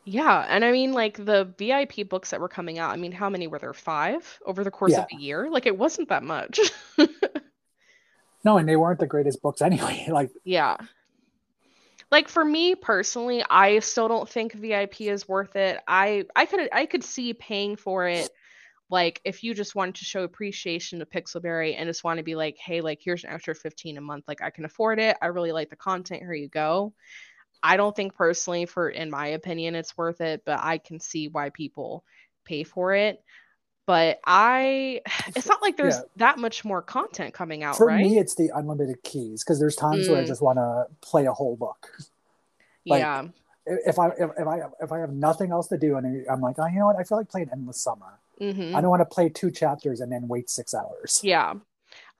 [0.04, 3.28] Yeah, and I mean like the VIP books that were coming out, I mean how
[3.28, 3.74] many were there?
[3.74, 5.50] 5 over the course of a year?
[5.50, 6.60] Like it wasn't that much.
[8.44, 10.06] No, and they weren't the greatest books anyway.
[10.12, 10.76] Like Yeah.
[12.12, 15.80] Like for me personally, I still don't think VIP is worth it.
[15.88, 18.30] I I could I could see paying for it
[18.90, 22.34] like if you just wanted to show appreciation to Pixelberry and just want to be
[22.34, 24.24] like, "Hey, like here's an extra 15 a month.
[24.28, 25.16] Like I can afford it.
[25.22, 26.20] I really like the content.
[26.20, 26.92] Here you go."
[27.62, 31.28] I don't think personally for in my opinion it's worth it, but I can see
[31.28, 32.04] why people
[32.44, 33.22] pay for it.
[33.86, 35.00] But I
[35.36, 36.02] it's not like there's Yeah.
[36.16, 38.04] that much more content coming out, for right?
[38.04, 40.26] me, it's the unlimited keys because there's times where I Mm.
[40.26, 41.90] just want to play a whole book.
[42.86, 43.28] like, yeah.
[43.64, 46.56] If I if, if I if I have nothing else to do and I'm like,
[46.58, 48.18] oh, you know what, I feel like playing Endless Summer.
[48.40, 48.74] Mhm.
[48.74, 51.20] I don't want to play two chapters and then wait six hours.
[51.22, 51.54] Yeah.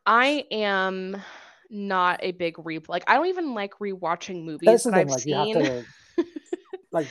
[0.06, 1.16] I am
[1.68, 5.06] not a big re like I don't even like rewatching movies That's the that thing.
[5.06, 5.64] I've Like you seen.
[5.64, 5.84] have
[6.18, 6.24] to
[6.92, 7.06] like.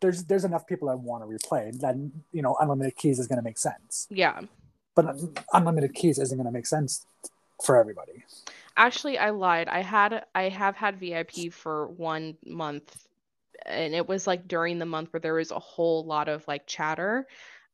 [0.00, 1.78] There's there's enough people that want to replay.
[1.78, 4.06] Then you know, unlimited keys is going to make sense.
[4.10, 4.40] Yeah.
[4.94, 5.16] But
[5.52, 7.06] unlimited keys isn't going to make sense
[7.64, 8.24] for everybody.
[8.76, 9.68] Actually, I lied.
[9.68, 13.06] I had I have had VIP for one month
[13.66, 16.66] and it was like during the month where there was a whole lot of like
[16.66, 17.26] chatter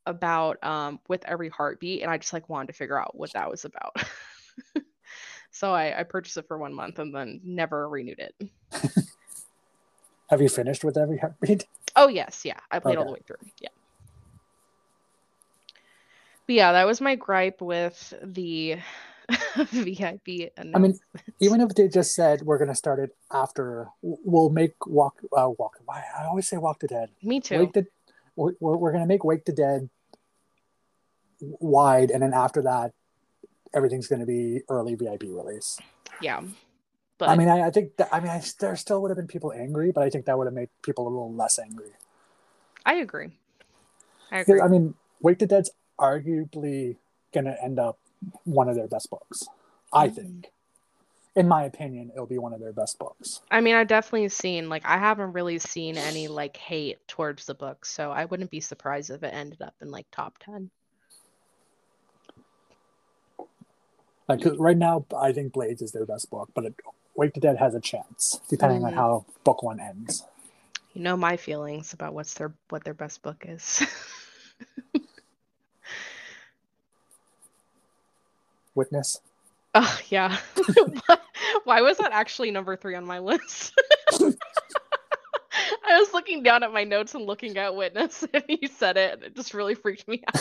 [0.06, 3.50] about um with every heartbeat and I just like wanted to figure out what that
[3.50, 3.96] was about.
[5.50, 8.50] so I, I purchased it for one month and then never renewed it.
[10.30, 11.66] Have you finished with every heartbeat?
[11.96, 12.58] Oh yes, yeah.
[12.70, 12.98] I played okay.
[13.00, 13.36] all the way through.
[13.60, 13.68] Yeah.
[16.46, 18.78] But yeah, that was my gripe with the
[19.56, 20.52] VIP.
[20.58, 20.98] I mean,
[21.40, 25.78] even if they just said we're gonna start it after, we'll make walk uh, walk.
[25.88, 27.10] I always say walk the dead.
[27.22, 27.58] Me too.
[27.58, 27.86] Wake the,
[28.36, 29.88] we're, we're gonna make wake the dead
[31.40, 32.92] wide, and then after that,
[33.72, 35.78] everything's gonna be early VIP release.
[36.20, 36.42] Yeah.
[37.20, 39.28] But I mean, I, I think that, I mean, I, there still would have been
[39.28, 41.92] people angry, but I think that would have made people a little less angry.
[42.84, 43.28] I agree.
[44.32, 44.60] I agree.
[44.60, 46.96] I mean, Wake the Dead's arguably
[47.32, 47.98] going to end up
[48.44, 49.44] one of their best books.
[49.92, 50.16] I mm-hmm.
[50.16, 50.50] think.
[51.36, 53.40] In my opinion, it'll be one of their best books.
[53.52, 57.54] I mean, I've definitely seen like I haven't really seen any like hate towards the
[57.54, 60.70] book, so I wouldn't be surprised if it ended up in like top ten.
[64.28, 66.74] Like right now, I think Blades is their best book, but it
[67.14, 68.86] Wake the Dead has a chance, depending mm.
[68.86, 70.24] on how book one ends.
[70.94, 73.86] You know my feelings about what's their what their best book is.
[78.74, 79.20] Witness.
[79.74, 80.36] Oh yeah.
[81.64, 83.72] Why was that actually number three on my list?
[84.12, 89.14] I was looking down at my notes and looking at Witness, and you said it,
[89.14, 90.40] and it just really freaked me out.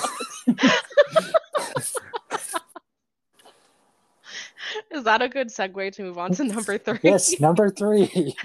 [4.92, 7.00] Is that a good segue to move on to number three?
[7.04, 8.36] Yes, number three.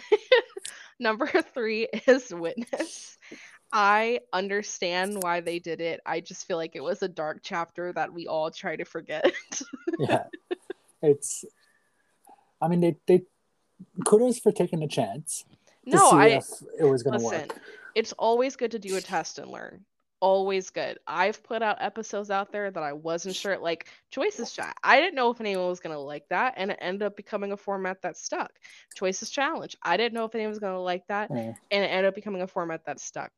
[1.01, 3.17] number three is Witness.
[3.73, 6.01] I understand why they did it.
[6.07, 9.33] I just feel like it was a dark chapter that we all try to forget.
[9.99, 10.25] yeah.
[11.03, 11.45] It's
[12.61, 13.23] I mean they they
[14.07, 15.45] kudos for taking a chance.
[15.85, 16.41] No, I
[16.79, 17.61] it was gonna listen, work.
[17.95, 19.85] It's always good to do a test and learn
[20.25, 20.99] always good.
[21.07, 24.75] I've put out episodes out there that I wasn't sure, like Choices Chat.
[24.83, 27.53] I didn't know if anyone was going to like that, and it ended up becoming
[27.53, 28.51] a format that stuck.
[28.95, 29.77] Choices Challenge.
[29.83, 31.55] I didn't know if anyone was going to like that, mm.
[31.71, 33.33] and it ended up becoming a format that stuck.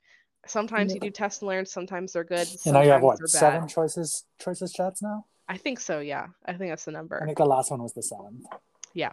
[0.46, 0.94] Sometimes yeah.
[0.94, 2.46] you do test and learn, sometimes they're good.
[2.64, 5.24] And now you have what, seven choices choices chats now?
[5.48, 6.28] I think so, yeah.
[6.44, 7.20] I think that's the number.
[7.20, 8.44] I think the last one was the seventh.
[8.94, 9.10] Yeah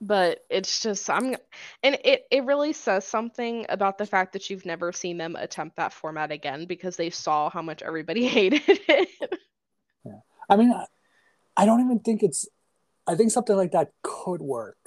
[0.00, 1.36] but it's just i'm
[1.82, 5.76] and it it really says something about the fact that you've never seen them attempt
[5.76, 9.08] that format again because they saw how much everybody hated it.
[10.04, 10.20] Yeah.
[10.48, 10.74] I mean
[11.56, 12.46] i don't even think it's
[13.06, 14.78] i think something like that could work.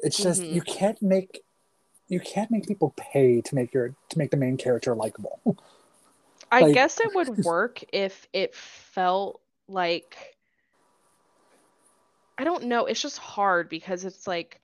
[0.00, 0.54] It's just mm-hmm.
[0.54, 1.42] you can't make
[2.08, 5.58] you can't make people pay to make your to make the main character likable.
[6.50, 10.37] I like, guess it would work if it felt like
[12.38, 12.86] I don't know.
[12.86, 14.60] It's just hard because it's like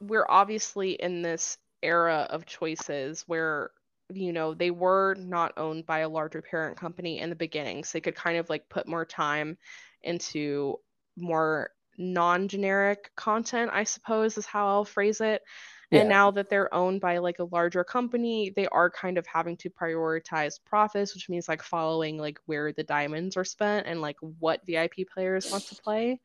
[0.00, 3.70] we're obviously in this era of choices where
[4.10, 7.90] you know they were not owned by a larger parent company in the beginning so
[7.94, 9.56] they could kind of like put more time
[10.02, 10.76] into
[11.16, 15.42] more non-generic content i suppose is how i'll phrase it
[15.90, 16.00] yeah.
[16.00, 19.56] and now that they're owned by like a larger company they are kind of having
[19.56, 24.16] to prioritize profits which means like following like where the diamonds are spent and like
[24.38, 26.20] what vip players want to play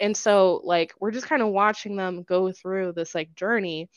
[0.00, 3.88] and so like we're just kind of watching them go through this like journey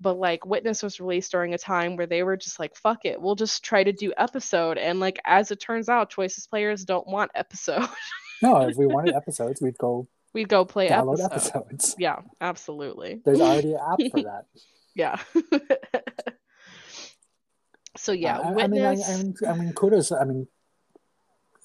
[0.00, 3.20] but like witness was released during a time where they were just like fuck it
[3.20, 4.78] we'll just try to do episode.
[4.78, 7.88] And like as it turns out choices players don't want episode.
[8.40, 11.56] No if we wanted episodes we'd go we'd go play download episode.
[11.56, 11.96] episodes.
[11.98, 13.20] Yeah absolutely.
[13.24, 14.44] There's already an app for that.
[14.94, 15.18] Yeah.
[17.96, 19.08] So yeah uh, witness...
[19.10, 20.46] I, mean, I, I mean kudos i mean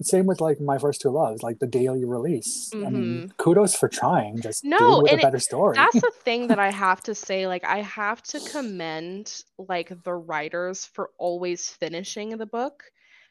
[0.06, 2.70] same with like my first two loves, like the daily release.
[2.74, 2.86] Mm-hmm.
[2.86, 3.28] I mean, mm-hmm.
[3.38, 4.42] kudos for trying.
[4.42, 5.76] Just no, with a better story.
[5.76, 7.48] That's the thing that I have to say.
[7.48, 12.84] Like, I have to commend like the writers for always finishing the book,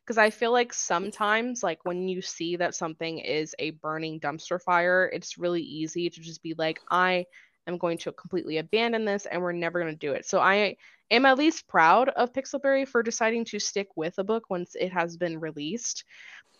[0.04, 4.60] because I feel like sometimes, like when you see that something is a burning dumpster
[4.60, 7.26] fire, it's really easy to just be like, I
[7.66, 10.26] am going to completely abandon this, and we're never going to do it.
[10.26, 10.76] So I
[11.10, 14.92] am at least proud of Pixelberry for deciding to stick with a book once it
[14.92, 16.04] has been released.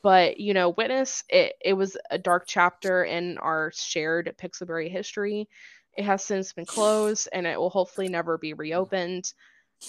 [0.03, 5.49] But you know witness it, it was a dark chapter in our shared pixelberry history.
[5.97, 9.33] It has since been closed and it will hopefully never be reopened.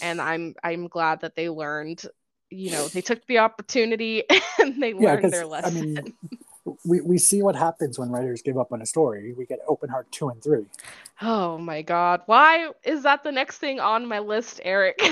[0.01, 2.03] And i'm i'm glad that they learned
[2.53, 4.23] you know they took the opportunity
[4.59, 6.13] and they yeah, learned their lesson i mean
[6.85, 9.89] we, we see what happens when writers give up on a story we get open
[9.89, 10.65] heart two and three
[11.21, 15.01] oh my god why is that the next thing on my list eric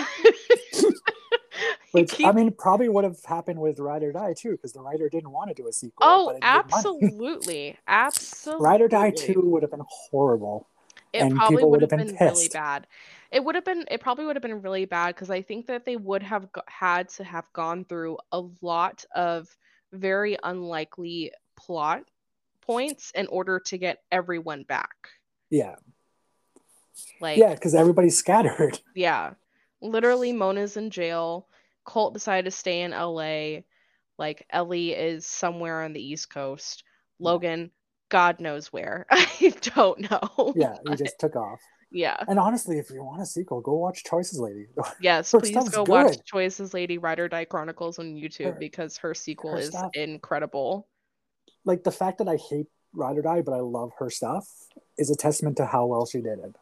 [1.92, 2.28] Which keep...
[2.28, 5.32] I mean, probably would have happened with Ride or Die too, because the writer didn't
[5.32, 5.98] want to do a sequel.
[6.02, 8.64] Oh, absolutely, absolutely.
[8.66, 10.68] Ride or Die two would have been horrible.
[11.14, 12.88] it and probably would have been, been really bad.
[13.32, 15.86] It would have been it probably would have been really bad because I think that
[15.86, 19.50] they would have had to have gone through a lot of
[19.92, 21.32] very unlikely
[21.66, 22.04] plot
[22.62, 24.96] points in order to get everyone back.
[25.50, 25.76] Yeah,
[27.20, 28.80] Like yeah, because everybody's scattered.
[28.96, 29.34] Yeah.
[29.82, 31.48] Literally, Mona's in jail.
[31.86, 33.62] Colt decided to stay in LA.
[34.20, 36.84] Like, Ellie is somewhere on the East Coast.
[37.18, 37.72] Logan,
[38.10, 39.08] God knows where.
[39.12, 40.54] I don't know.
[40.56, 41.60] Yeah, he just took off.
[41.92, 42.18] yeah.
[42.28, 44.68] And honestly, if you want a sequel, go watch Choices Lady.
[45.02, 46.18] Yes, please go watch.
[46.26, 49.90] Choices Lady Ride or Die Chronicles on YouTube Her- because her sequel her is stuff-
[49.96, 50.88] incredible.
[51.66, 54.48] Like the fact that I hate Ride or Die, but I love her stuff
[54.98, 56.56] is a testament to how well she did it.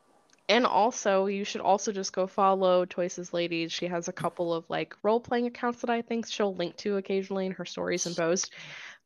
[0.48, 3.68] And also, you should also just go follow Choices Lady.
[3.68, 6.98] She has a couple of like role playing accounts that I think she'll link to
[6.98, 8.50] occasionally in her stories and posts.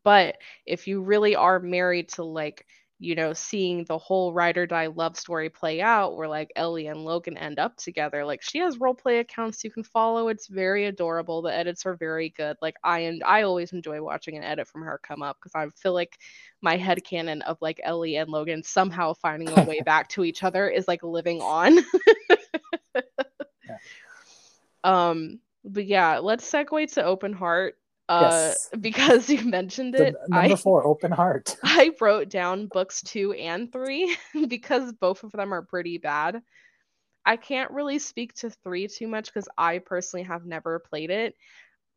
[0.03, 2.65] But if you really are married to like,
[3.03, 6.87] you know, seeing the whole ride or die love story play out where like Ellie
[6.87, 10.29] and Logan end up together, like she has role play accounts you can follow.
[10.29, 11.41] It's very adorable.
[11.41, 12.55] The edits are very good.
[12.61, 15.67] Like I and I always enjoy watching an edit from her come up because I
[15.81, 16.17] feel like
[16.61, 20.43] my head headcanon of like Ellie and Logan somehow finding a way back to each
[20.43, 21.79] other is like living on.
[24.83, 27.77] Um, but yeah, let's segue to Open Heart.
[28.09, 28.69] Uh, Yes.
[28.79, 31.55] because you mentioned The, it, number I four, Open Heart.
[31.63, 34.15] I wrote down books two and three
[34.47, 36.41] because both of them are pretty bad.
[37.25, 41.35] I can't really speak to three too much because I personally have never played it,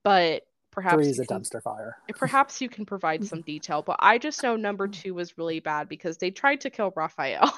[0.04, 1.96] but perhaps Three is a can- dumpster fire.
[2.16, 3.82] perhaps you can provide some detail.
[3.82, 7.52] But I just know number two was really bad because they tried to kill Raphael.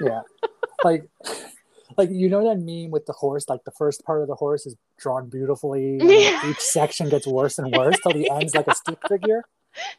[0.00, 0.22] Yeah,
[0.82, 1.04] like,
[1.96, 3.48] like you know that meme with the horse.
[3.48, 5.98] Like the first part of the horse is drawn beautifully.
[5.98, 6.48] and Yeah.
[6.50, 9.44] Each section gets worse and worse till the end's like a stick figure.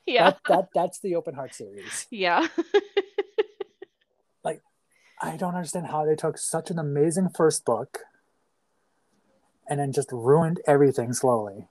[0.05, 2.07] yeah, That, that that's the Open Heart series.
[2.09, 2.47] yeah,
[4.43, 4.61] Like
[5.21, 7.99] I don't understand how they took such an amazing first book
[9.69, 11.67] and then just ruined everything slowly.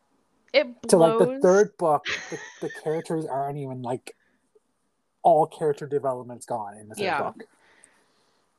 [0.52, 4.14] it To like the third book, the, the characters aren't even like
[5.22, 7.22] all character development's gone in the third Yeah.
[7.22, 7.44] book.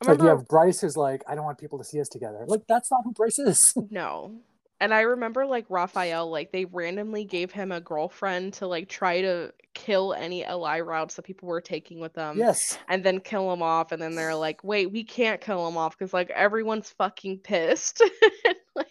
[0.06, 2.44] Like you have Bryce who's like, I don't want people to see us together.
[2.46, 3.74] Like that's not who Bryce is.
[3.90, 4.32] No.
[4.80, 9.20] And I remember like Raphael, like they randomly gave him a girlfriend to like try
[9.20, 12.36] to kill any LI routes that people were taking with them.
[12.36, 12.78] yes.
[12.88, 13.92] And then kill him off.
[13.92, 18.02] And then they're like, wait, we can't kill him off because like everyone's fucking pissed.
[18.74, 18.86] Like,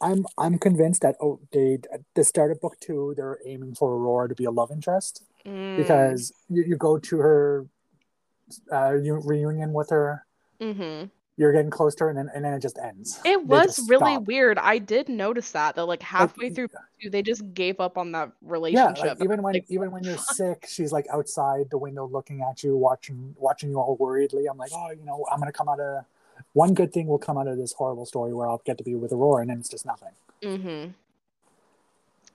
[0.00, 3.94] I'm I'm convinced that oh they at the start of book two they're aiming for
[3.94, 7.66] Aurora to be a love interest mm, because you, you go to her
[8.72, 10.24] uh, reunion with her
[10.60, 11.10] mhm.
[11.36, 13.20] you're getting close to her and then, and then it just ends.
[13.24, 14.24] it was really stop.
[14.26, 14.58] weird.
[14.58, 16.68] I did notice that that like halfway Like, through
[17.10, 18.98] they just gave up on that Yeah, relationship.
[18.98, 22.62] like even when Like, even when you're sick, she's like outside the window looking at
[22.64, 24.46] you, watching watching you all worriedly.
[24.50, 26.04] I'm like, oh, you know, I'm gonna come out of
[26.52, 28.94] one good thing will come out of this horrible story where I'll get to be
[28.94, 30.12] with Aurora, and then it's just nothing.
[30.42, 30.90] Mm-hmm.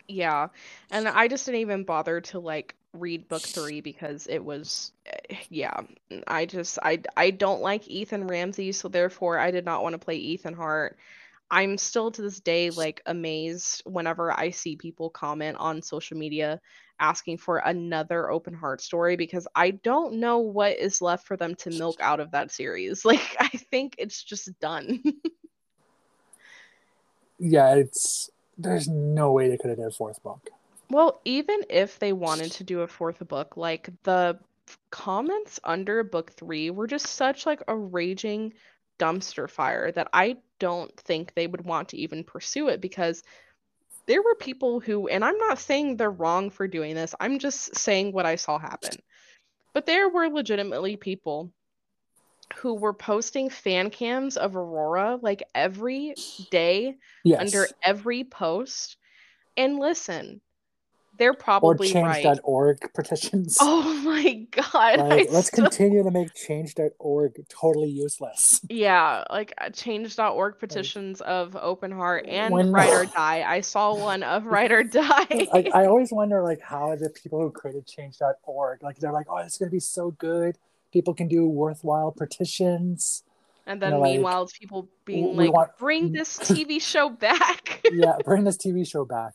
[0.08, 0.50] Yeah.
[0.92, 5.36] And I just didn't even bother to like read book three because it was eh,
[5.50, 5.82] yeah.
[6.28, 10.00] I just I I don't like Ethan Ramsey, so therefore I did not want to
[10.00, 10.98] play Ethan Hart.
[11.52, 16.60] I'm still to this day like amazed whenever I see people comment on social media
[17.00, 21.56] asking for another open heart story because I don't know what is left for them
[21.56, 23.04] to milk out of that series.
[23.14, 25.04] Like I think it's just done.
[27.40, 30.50] Yeah, it's there's no way they could have did a fourth book.
[30.94, 34.38] Well, even if they wanted to do a fourth book, like the
[34.68, 38.54] f- comments under book three were just such like a raging
[39.00, 43.24] dumpster fire that I don't think they would want to even pursue it because
[44.06, 47.76] there were people who, and I'm not saying they're wrong for doing this, I'm just
[47.76, 48.96] saying what I saw happen.
[49.74, 51.52] But there were legitimately people
[52.58, 56.18] who were posting fan cams of Aurora like every
[56.52, 58.98] day Yes, under every post.
[59.58, 60.40] And listen,
[61.18, 62.24] they're or probably right.
[62.24, 63.58] change.org petitions.
[63.60, 65.00] Oh my god.
[65.10, 68.62] like, let's still- continue to make change.org totally useless.
[68.70, 73.44] Yeah, like uh, change.org petitions of Open Heart and When- Ride or Die.
[73.48, 75.02] I saw one of Ride or Die.
[75.30, 79.38] I, I always wonder like how the people who created change.org like they're like oh
[79.38, 80.58] it's going to be so good
[80.92, 83.24] people can do worthwhile petitions
[83.66, 87.82] and then know, like, meanwhile, it's people being like, want- bring this TV show back.
[87.92, 89.34] yeah bring this tv show back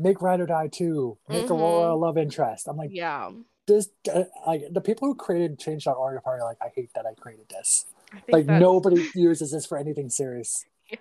[0.00, 1.50] make ride or die 2 make Mhm.
[1.50, 3.30] aurora a love interest i'm like yeah.
[3.66, 7.14] this uh, like the people who created change.org are probably like i hate that i
[7.14, 10.98] created this I like that's- nobody uses this for anything serious Yeah.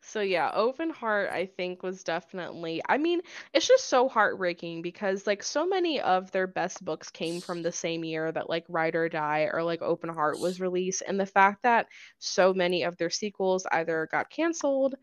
[0.00, 3.20] So yeah, Open Heart I think was definitely I mean,
[3.52, 7.72] it's just so heartbreaking because like so many of their best books came from the
[7.72, 11.26] same year that like Ride or Die or like Open Heart was released and the
[11.26, 14.94] fact that so many of their sequels either got canceled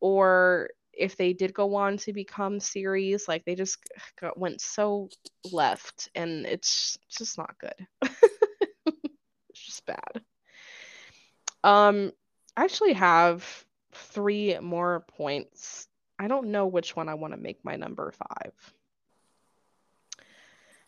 [0.00, 3.78] or if they did go on to become series like they just
[4.20, 5.08] got, went so
[5.52, 7.86] left and it's just not good.
[8.02, 10.22] it's just bad.
[11.64, 12.12] Um
[12.56, 13.46] I actually have
[13.92, 15.86] three more points.
[16.18, 18.52] I don't know which one I want to make my number five.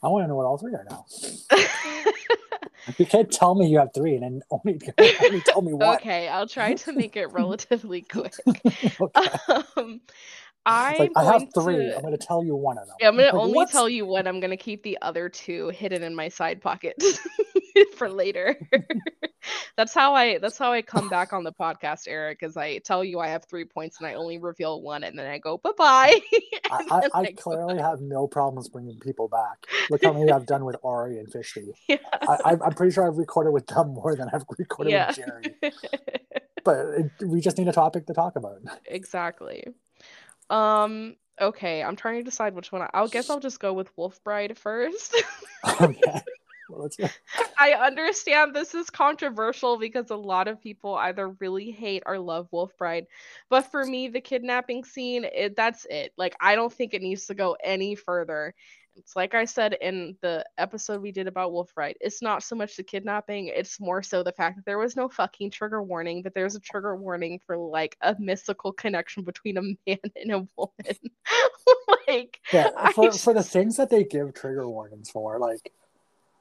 [0.02, 1.06] I want to know what all three are now.
[2.98, 4.80] you can't tell me you have three and then only,
[5.24, 5.96] only tell me one.
[5.96, 8.34] Okay, I'll try to make it relatively quick.
[8.46, 9.30] okay.
[9.76, 10.00] Um,
[10.66, 11.76] like, I have three.
[11.76, 11.96] To...
[11.96, 12.96] I'm going to tell you one of them.
[13.00, 13.72] Yeah, I'm going like, to only what's...
[13.72, 14.26] tell you one.
[14.26, 17.02] I'm going to keep the other two hidden in my side pocket
[17.96, 18.56] for later.
[19.76, 23.04] that's how I that's how I come back on the podcast, Eric, is I tell
[23.04, 26.20] you I have three points and I only reveal one and then I go bye-bye.
[26.70, 29.66] I, I, I, I clearly have no problems bringing people back.
[29.88, 31.72] Look how many I've done with Ari and Fishy.
[31.88, 31.96] Yeah.
[32.12, 35.08] I, am pretty sure I've recorded with them more than I've recorded yeah.
[35.08, 35.72] with Jerry.
[36.64, 38.58] but it, we just need a topic to talk about.
[38.86, 39.64] Exactly.
[40.50, 41.16] Um.
[41.40, 42.82] Okay, I'm trying to decide which one.
[42.82, 45.22] I, I guess I'll just go with Wolf Bride first.
[45.80, 46.20] okay.
[46.70, 46.88] Well,
[47.58, 52.48] I understand this is controversial because a lot of people either really hate or love
[52.52, 53.06] Wolf Bride,
[53.48, 56.12] but for me, the kidnapping scene, it, that's it.
[56.16, 58.54] Like, I don't think it needs to go any further.
[58.96, 61.96] It's like I said in the episode we did about Wolf Bride.
[62.00, 65.08] It's not so much the kidnapping, it's more so the fact that there was no
[65.08, 69.62] fucking trigger warning, but there's a trigger warning for like a mystical connection between a
[69.86, 70.96] man and a woman.
[72.08, 73.24] like Yeah, for, just...
[73.24, 75.72] for the things that they give trigger warnings for, like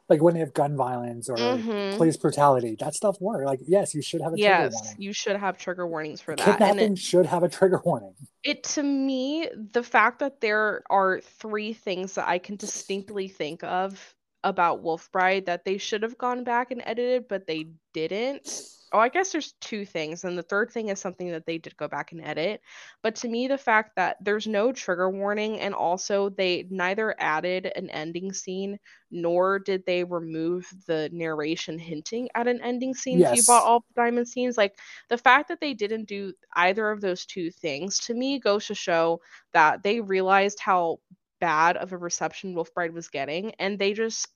[0.10, 1.95] like when they have gun violence or mm-hmm.
[1.97, 3.45] police brutality, that stuff works.
[3.45, 4.95] Like, yes, you should have a yes, trigger warning.
[5.01, 6.43] you should have trigger warnings for that.
[6.43, 8.14] Kidnapping it, should have a trigger warning.
[8.43, 13.64] It to me, the fact that there are three things that I can distinctly think
[13.64, 18.49] of about Wolf Bride that they should have gone back and edited, but they didn't
[18.92, 20.24] oh, I guess there's two things.
[20.24, 22.62] And the third thing is something that they did go back and edit.
[23.04, 27.72] But to me, the fact that there's no trigger warning and also they neither added
[27.76, 28.80] an ending scene
[29.12, 33.32] nor did they remove the narration hinting at an ending scene yes.
[33.32, 34.58] if you bought all the diamond scenes.
[34.58, 34.78] Like
[35.10, 38.76] the fact that they didn't do either of those two things to me goes to
[38.76, 39.22] show
[39.54, 41.00] that they realized how
[41.40, 44.28] bad of a reception Wolf Bride was getting and they just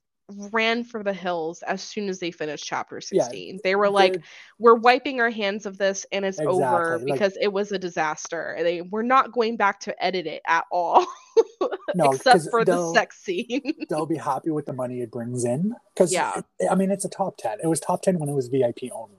[0.52, 3.56] ran for the hills as soon as they finished chapter 16.
[3.56, 4.22] Yeah, they were like,
[4.60, 7.80] we're wiping our hands of this and it's exactly, over because like, it was a
[7.80, 8.56] disaster.
[8.60, 11.06] They were not going back to edit it at all.
[11.96, 13.74] no, except for the sex scene.
[13.90, 15.76] they'll be happy with the money it brings in.
[15.94, 16.42] Because yeah.
[16.70, 17.60] I mean it's a top 10.
[17.64, 19.16] It was top 10 when it was VIP only.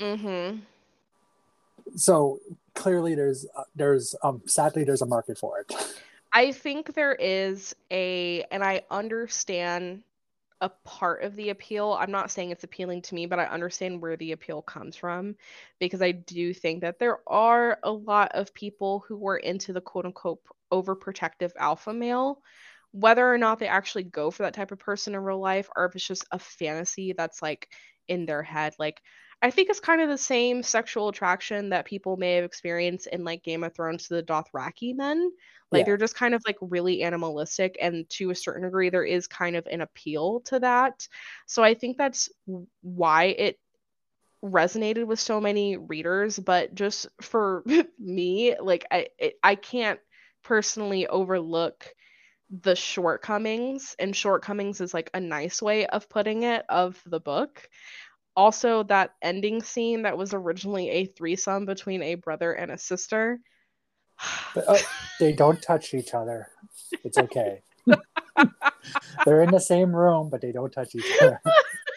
[0.00, 0.58] Mm-hmm.
[1.96, 2.40] So
[2.74, 5.72] clearly there's uh, there's um sadly there's a market for it.
[6.32, 10.02] I think there is a and I understand
[10.60, 11.96] a part of the appeal.
[11.98, 15.36] I'm not saying it's appealing to me, but I understand where the appeal comes from
[15.78, 19.80] because I do think that there are a lot of people who were into the
[19.80, 20.40] quote unquote
[20.72, 22.42] overprotective alpha male.
[22.92, 25.84] Whether or not they actually go for that type of person in real life or
[25.84, 27.68] if it's just a fantasy that's like
[28.08, 28.74] in their head.
[28.78, 29.02] Like,
[29.40, 33.24] I think it's kind of the same sexual attraction that people may have experienced in
[33.24, 35.30] like Game of Thrones to the Dothraki men.
[35.70, 35.84] Like yeah.
[35.84, 39.54] they're just kind of like really animalistic, and to a certain degree, there is kind
[39.54, 41.06] of an appeal to that.
[41.46, 42.30] So I think that's
[42.80, 43.58] why it
[44.42, 46.38] resonated with so many readers.
[46.38, 47.64] But just for
[47.98, 50.00] me, like I it, I can't
[50.42, 51.86] personally overlook
[52.62, 57.68] the shortcomings and shortcomings is like a nice way of putting it of the book
[58.36, 63.40] also that ending scene that was originally a threesome between a brother and a sister
[64.54, 64.78] but, uh,
[65.20, 66.48] they don't touch each other.
[67.04, 67.62] It's okay.
[69.24, 71.40] They're in the same room, but they don't touch each other.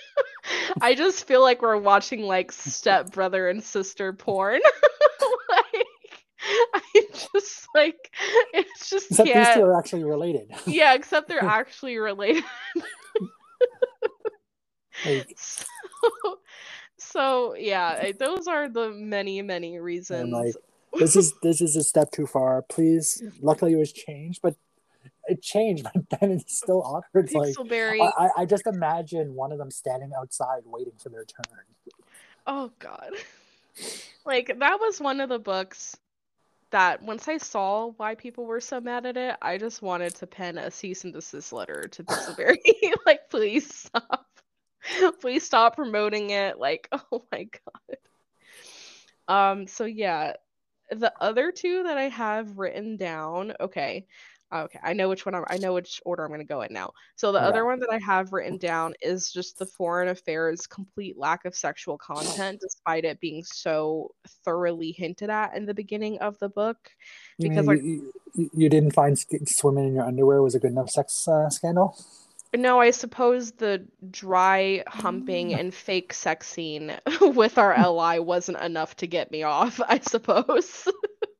[0.81, 4.61] I just feel like we're watching like step brother and sister porn.
[5.49, 5.87] like
[6.73, 6.81] I
[7.33, 8.13] just like
[8.53, 10.49] it's just except these two are actually related.
[10.65, 12.43] Yeah, except they're actually related.
[15.05, 15.37] like,
[16.97, 20.31] so, yeah, those are the many many reasons.
[20.31, 20.55] like
[20.99, 22.63] this is this is a step too far.
[22.63, 24.55] Please, luckily it was changed, but
[25.27, 27.29] it changed, but then it's still awkward.
[27.29, 27.99] Pixelberry.
[27.99, 31.63] Like I, I just imagine one of them standing outside waiting for their turn.
[32.47, 33.11] Oh god.
[34.23, 35.97] Like that was one of the books
[36.69, 40.27] that once I saw why people were so mad at it, I just wanted to
[40.27, 42.57] pen a cease and desist letter to Pixelberry.
[43.05, 44.27] like, please stop.
[45.21, 46.57] please stop promoting it.
[46.59, 47.97] Like, oh my god.
[49.27, 50.33] Um, so yeah,
[50.89, 54.05] the other two that I have written down, okay.
[54.53, 56.73] Okay, I know which one I'm, I know which order I'm going to go in
[56.73, 56.91] now.
[57.15, 57.47] So the Okay.
[57.47, 61.55] other one that I have written down is just the foreign affairs complete lack of
[61.55, 64.11] sexual content despite it being so
[64.43, 66.77] thoroughly hinted at in the beginning of the book.
[67.37, 67.83] You, Because, mean like-
[68.35, 71.97] you, you, didn't find swimming in your underwear was a good enough sex uh, scandal?
[72.53, 75.59] No, I suppose the dry humping mm.
[75.59, 80.87] and fake sex scene with our ally wasn't enough to get me off, I suppose.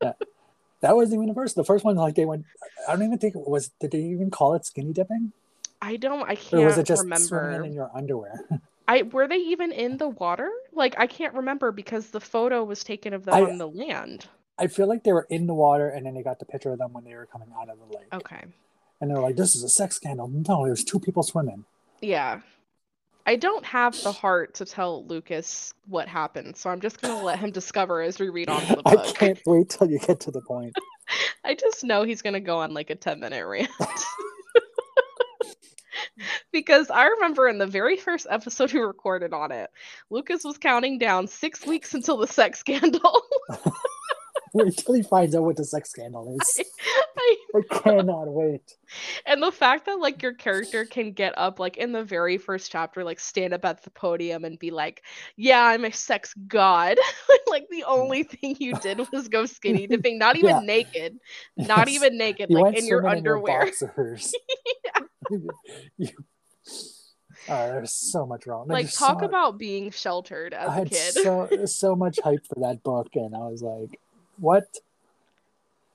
[0.01, 0.13] yeah.
[0.79, 1.55] That wasn't even the first.
[1.55, 2.45] The first one, like they went.
[2.87, 3.69] I don't even think it was.
[3.79, 5.31] Did they even call it skinny dipping,
[5.81, 7.63] I don't I can't was it just remember.
[7.63, 8.39] in your underwear?
[8.87, 10.49] I were they even in the water?
[10.73, 14.27] Like I can't remember because the photo was taken of them I- on the land.
[14.57, 16.77] I feel like they were in the water, and then they got the picture of
[16.77, 18.43] them when they were coming out of the lake, Okay.
[19.01, 21.65] And they're like, "This is a sex scandal." No, there's two people swimming.
[22.01, 22.41] Yeah.
[23.25, 27.39] I don't have the heart to tell Lucas what happened, so I'm just gonna let
[27.39, 28.85] him discover as we read on the book.
[28.85, 30.75] I can't wait till you get to the point.
[31.43, 33.69] I just know he's gonna go on like a 10 minute rant.
[36.51, 39.69] because I remember in the very first episode we recorded on it,
[40.09, 43.21] Lucas was counting down six weeks until the sex scandal.
[44.53, 46.59] Wait till he finds out what the sex scandal is.
[47.17, 48.75] I- I cannot wait.
[49.25, 52.71] and the fact that like your character can get up like in the very first
[52.71, 55.03] chapter, like stand up at the podium and be like,
[55.37, 56.97] Yeah, I'm a sex god.
[57.47, 60.59] like the only thing you did was go skinny dipping, not even Yeah.
[60.61, 61.17] naked.
[61.57, 61.95] Not Yes.
[61.95, 63.65] even naked, You like in your underwear.
[63.65, 64.33] boxers.
[65.29, 66.09] You-
[67.49, 68.67] Oh, there's so much wrong.
[68.67, 71.13] like talk so, about being sheltered as I a kid.
[71.13, 73.99] so so much hype for that book, and I was like,
[74.41, 74.65] "What?"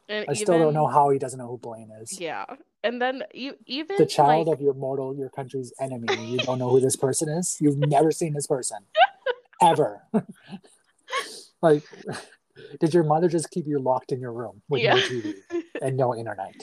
[0.08, 2.20] and I still don't know how he doesn't know who Blaine is.
[2.20, 2.44] Yeah.
[2.84, 6.06] And then you even The child like, of your mortal, your country's enemy.
[6.24, 7.56] You don't know who this person is.
[7.60, 8.78] You've never seen this person,
[9.62, 10.02] ever.
[11.62, 11.82] like,
[12.78, 15.34] did your mother just keep you locked in your room with no TV
[15.82, 16.54] and no internet?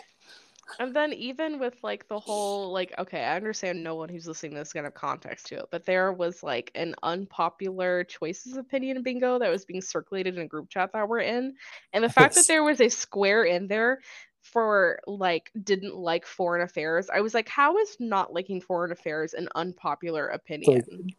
[0.79, 4.53] And then even with like the whole like okay, I understand no one who's listening
[4.53, 8.57] to this is gonna have context to it, but there was like an unpopular choices
[8.57, 11.55] opinion bingo that was being circulated in a group chat that we're in.
[11.91, 13.99] And the fact that there was a square in there
[14.41, 19.33] for like didn't like foreign affairs, I was like, how is not liking foreign affairs
[19.33, 20.83] an unpopular opinion?
[20.89, 21.15] like,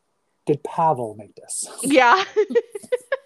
[0.47, 1.67] did Pavel make this?
[1.83, 2.23] Yeah.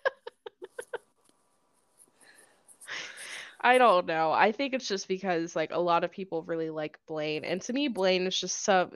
[3.61, 4.31] I don't know.
[4.31, 7.45] I think it's just because like a lot of people really like Blaine.
[7.45, 8.91] And to me, Blaine is just so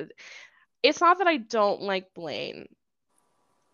[0.82, 2.68] it's not that I don't like Blaine.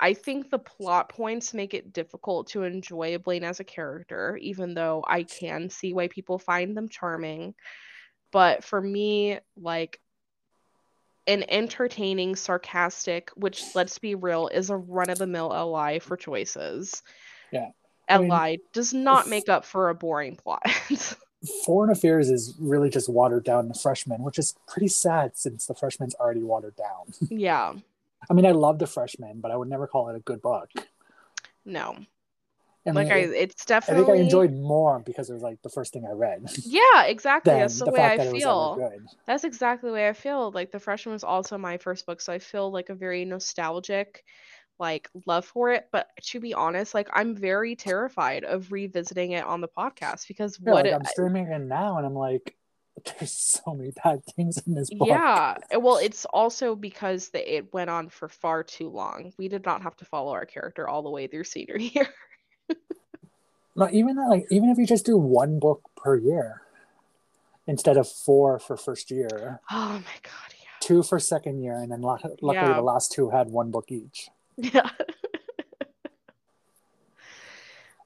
[0.00, 4.74] I think the plot points make it difficult to enjoy Blaine as a character, even
[4.74, 7.54] though I can see why people find them charming.
[8.30, 10.00] But for me, like
[11.26, 16.16] an entertaining, sarcastic, which let's be real, is a run of the mill ally for
[16.16, 17.02] choices.
[17.50, 17.70] Yeah.
[18.08, 20.62] I mean, does not make up for a boring plot.
[21.64, 25.74] Foreign Affairs is really just watered down the freshman, which is pretty sad since the
[25.74, 27.12] freshman's already watered down.
[27.30, 27.74] yeah,
[28.28, 30.70] I mean, I love the freshman, but I would never call it a good book.
[31.64, 31.96] no.
[32.86, 34.04] I mean, like I, it- it's I definitely.
[34.04, 37.52] think I enjoyed more because it was like the first thing I read Yeah, exactly.
[37.52, 39.00] That's the, the way I that feel.
[39.26, 40.50] That's exactly the way I feel.
[40.52, 44.24] Like the freshman was also my first book, so I feel like a very nostalgic
[44.78, 45.88] like love for it.
[45.92, 50.58] But to be honest, like I'm very terrified of revisiting it on the podcast because
[50.60, 52.56] Yeah, what like it, I'm streaming it now, and I'm like,
[53.18, 55.08] there's so many bad things in this book.
[55.08, 55.56] yeah.
[55.78, 59.32] Well, it's also because the, it went on for far too long.
[59.38, 62.08] We did not have to follow our character all the way through senior year.
[63.76, 66.62] No, even that, like even if you just do one book per year
[67.68, 72.00] instead of four for first year, Oh my god, two for second year, and then
[72.00, 72.74] luckily Yeah.
[72.74, 74.30] the last two had one book each.
[74.58, 74.90] Yeah.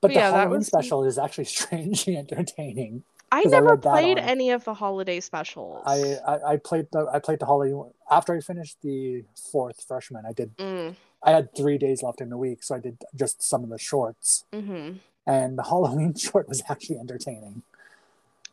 [0.00, 3.04] But But the yeah, Halloween was- special is actually strangely entertaining.
[3.30, 5.82] I never that played any of the holiday specials.
[5.86, 10.26] I, I I played the I played the Halloween after I finished the fourth freshman.
[10.26, 13.42] I did Mm, I had three days left in the week, so I did just
[13.42, 14.44] some of the shorts.
[14.52, 14.94] hmm
[15.26, 17.62] And the Halloween short was actually entertaining.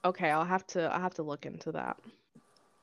[0.05, 1.97] Okay, I'll have to I'll have to look into that.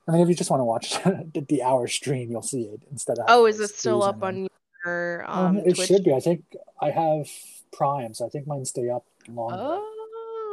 [0.07, 2.81] I mean, if you just want to watch the, the hour stream, you'll see it
[2.91, 3.25] instead of.
[3.29, 4.47] Oh, is it still up on
[4.85, 5.87] your Um, um it Twitch?
[5.87, 6.13] should be.
[6.13, 6.43] I think
[6.81, 7.29] I have
[7.71, 9.55] Prime, so I think mine stay up longer.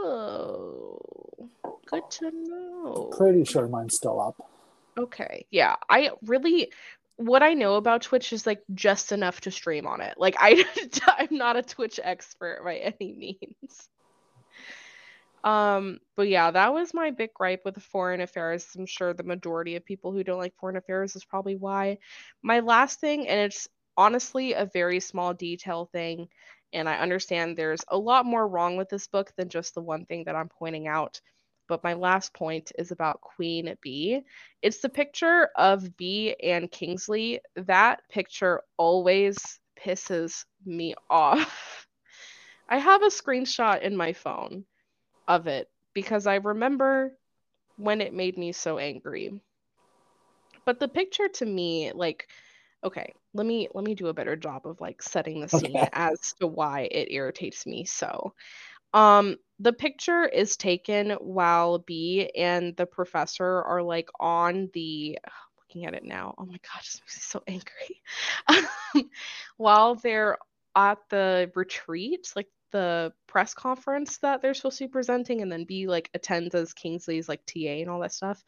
[0.06, 0.98] Oh,
[1.86, 3.10] good to know.
[3.16, 4.36] Pretty sure mine's still up.
[4.98, 5.76] Okay, yeah.
[5.88, 6.72] I really
[7.16, 10.14] what I know about Twitch is like just enough to stream on it.
[10.18, 10.64] Like I
[11.18, 13.88] I'm not a Twitch expert by any means.
[15.44, 18.66] Um, but yeah, that was my big gripe with foreign affairs.
[18.78, 21.98] I'm sure the majority of people who don't like foreign affairs is probably why.
[22.42, 26.28] My last thing, and it's honestly a very small detail thing,
[26.72, 30.06] And I understand there's a lot more wrong with this book than just the one
[30.06, 31.20] thing that I'm pointing out.
[31.68, 34.22] But my last point is about Queen Bee.
[34.62, 37.40] It's the picture of Bee and Kingsley.
[37.56, 39.38] That picture always
[39.78, 41.86] pisses me off.
[42.68, 44.64] I have a screenshot in my phone
[45.28, 47.16] of it because I remember
[47.76, 49.40] when it made me so angry.
[50.64, 52.28] But the picture to me, like,
[52.84, 55.88] okay, let me let me do a better job of like setting the scene okay.
[55.92, 58.34] as to why it irritates me so.
[58.92, 65.18] Um, the picture is taken while b and the professor are like on the
[65.58, 66.34] looking at it now.
[66.38, 69.08] Oh my gosh, this makes me so angry.
[69.56, 70.38] while they're
[70.76, 75.64] at the retreat, like the press conference that they're supposed to be presenting, and then
[75.64, 78.42] b like attends as Kingsley's like TA and all that stuff.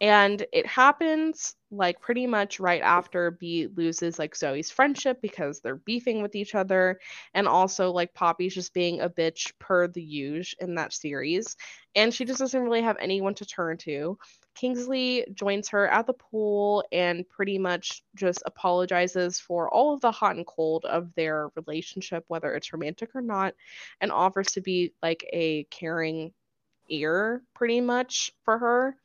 [0.00, 5.76] And it happens like pretty much right after B loses like Zoe's friendship because they're
[5.76, 6.98] beefing with each other.
[7.34, 11.54] And also like Poppy's just being a bitch per the usual in that series.
[11.94, 14.16] And she just doesn't really have anyone to turn to.
[14.54, 20.10] Kingsley joins her at the pool and pretty much just apologizes for all of the
[20.10, 23.54] hot and cold of their relationship, whether it's romantic or not,
[24.00, 26.32] and offers to be like a caring
[26.88, 28.96] ear pretty much for her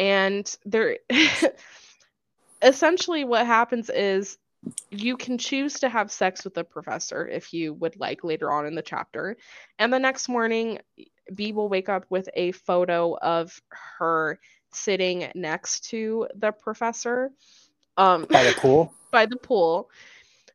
[0.00, 0.96] and there
[2.62, 4.38] essentially what happens is
[4.90, 8.66] you can choose to have sex with the professor if you would like later on
[8.66, 9.36] in the chapter.
[9.78, 10.78] And the next morning
[11.34, 13.58] B will wake up with a photo of
[13.98, 14.38] her
[14.72, 17.30] sitting next to the professor
[17.96, 18.92] um by the pool?
[19.10, 19.90] by the pool.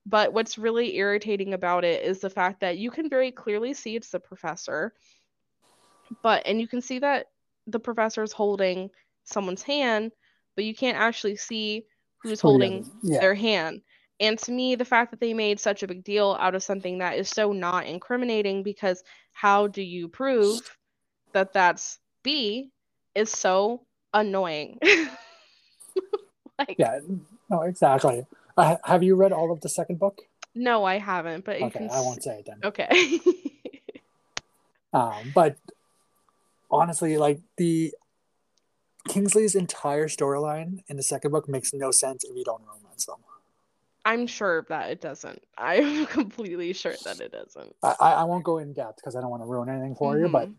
[0.07, 3.95] But what's really irritating about it is the fact that you can very clearly see
[3.95, 4.93] it's the professor
[6.21, 7.27] but and you can see that
[7.67, 8.91] the professor is holding
[9.25, 10.11] someone's hand,
[10.55, 11.85] but you can't actually see
[12.21, 13.19] who's holding yeah.
[13.19, 13.81] their hand.
[14.19, 16.99] And to me, the fact that they made such a big deal out of something
[16.99, 19.03] that is so not incriminating, because
[19.33, 20.61] how do you prove
[21.33, 22.71] that that's B
[23.13, 23.81] is so
[24.13, 24.79] annoying.
[26.57, 26.99] like, yeah,
[27.49, 28.25] no, exactly.
[28.57, 30.21] Uh, have you read all of the second book?
[30.55, 31.45] No, I haven't.
[31.45, 31.89] But okay, can...
[31.91, 32.59] I won't say it then.
[32.63, 33.19] Okay.
[34.93, 35.57] um, but
[36.71, 37.93] honestly, like the
[39.07, 43.17] Kingsley's entire storyline in the second book makes no sense if you don't romance them.
[44.03, 45.41] I'm sure that it doesn't.
[45.57, 47.75] I'm completely sure that it doesn't.
[47.83, 50.25] I, I won't go in depth because I don't want to ruin anything for mm-hmm.
[50.25, 50.49] you, but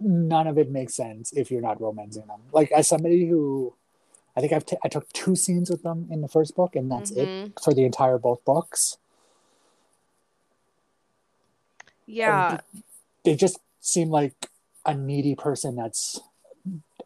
[0.00, 2.40] none of it makes sense if you're not romancing them.
[2.52, 3.74] Like as somebody who,
[4.36, 6.90] I think I've t- I took two scenes with them in the first book, and
[6.90, 7.46] that's mm-hmm.
[7.46, 8.98] it for the entire both books.
[12.06, 12.60] Yeah,
[13.24, 14.34] they just seem like
[14.84, 16.20] a needy person that's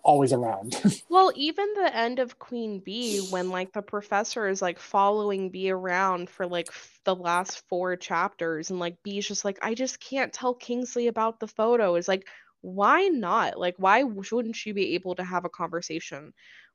[0.03, 0.81] always around.
[1.09, 5.71] well, even the end of Queen Bee, when like the professor is like following Bee
[5.71, 10.01] around for like f- the last four chapters, and like Bee's just like, I just
[10.01, 11.95] can't tell Kingsley about the photo.
[11.97, 12.27] Is like,
[12.61, 13.59] why not?
[13.59, 16.33] Like, why shouldn't she be able to have a conversation?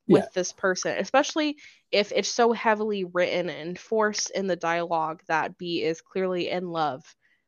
[0.07, 0.29] with yeah.
[0.35, 1.57] this person, especially
[1.91, 6.69] if it's so heavily written and forced in the dialogue that Bee is clearly in
[6.69, 7.03] love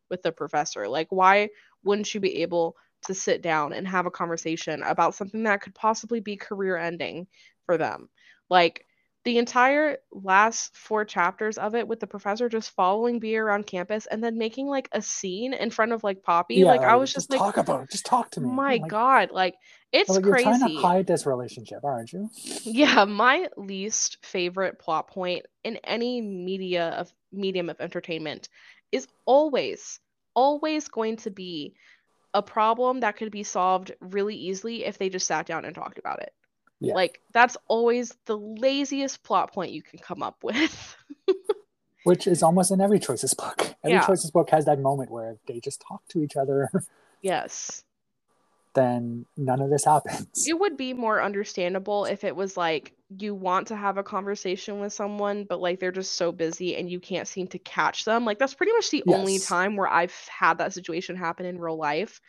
[0.09, 0.87] with the professor.
[0.87, 1.49] Like, why
[1.83, 2.75] wouldn't she be able
[3.07, 7.27] to sit down and have a conversation about something that could possibly be career ending
[7.65, 8.09] for them.
[8.49, 8.85] Like
[9.25, 14.05] the entire last four chapters of it with the professor just following Bee around campus
[14.05, 16.55] and then making like a scene in front of like Poppy.
[16.55, 17.91] Yeah, like I was just, just like, talk about it.
[17.91, 18.49] Just talk to me.
[18.49, 19.55] My like, God, like
[19.91, 20.47] it's like, crazy.
[20.47, 22.29] You're trying to hide this relationship, aren't you?
[22.63, 28.47] Yeah, my least favorite plot point in any media of medium of entertainment
[28.93, 29.99] is always,
[30.35, 31.73] always going to be
[32.37, 35.97] a problem that could be solved really easily if they just sat down and talked
[35.97, 36.31] about it.
[36.79, 36.93] Yeah.
[36.93, 40.95] Like that's always the laziest plot point you can come up with.
[42.03, 43.73] Which is almost in every choices book.
[43.83, 44.05] Every yeah.
[44.05, 46.69] choices book has that moment where they just talk to each other.
[47.21, 47.83] Yes.
[48.73, 50.47] Then none of this happens.
[50.47, 54.79] It would be more understandable if it was like you want to have a conversation
[54.79, 58.25] with someone, but like they're just so busy and you can't seem to catch them.
[58.25, 59.17] Like that's pretty much the yes.
[59.17, 62.19] only time where I've had that situation happen in real life.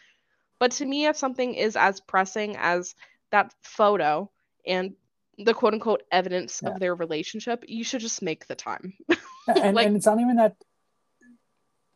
[0.60, 2.94] But to me, if something is as pressing as
[3.30, 4.30] that photo
[4.66, 4.94] and
[5.36, 6.70] the quote unquote evidence yeah.
[6.70, 8.94] of their relationship, you should just make the time.
[9.48, 10.56] and, like, and it's not even that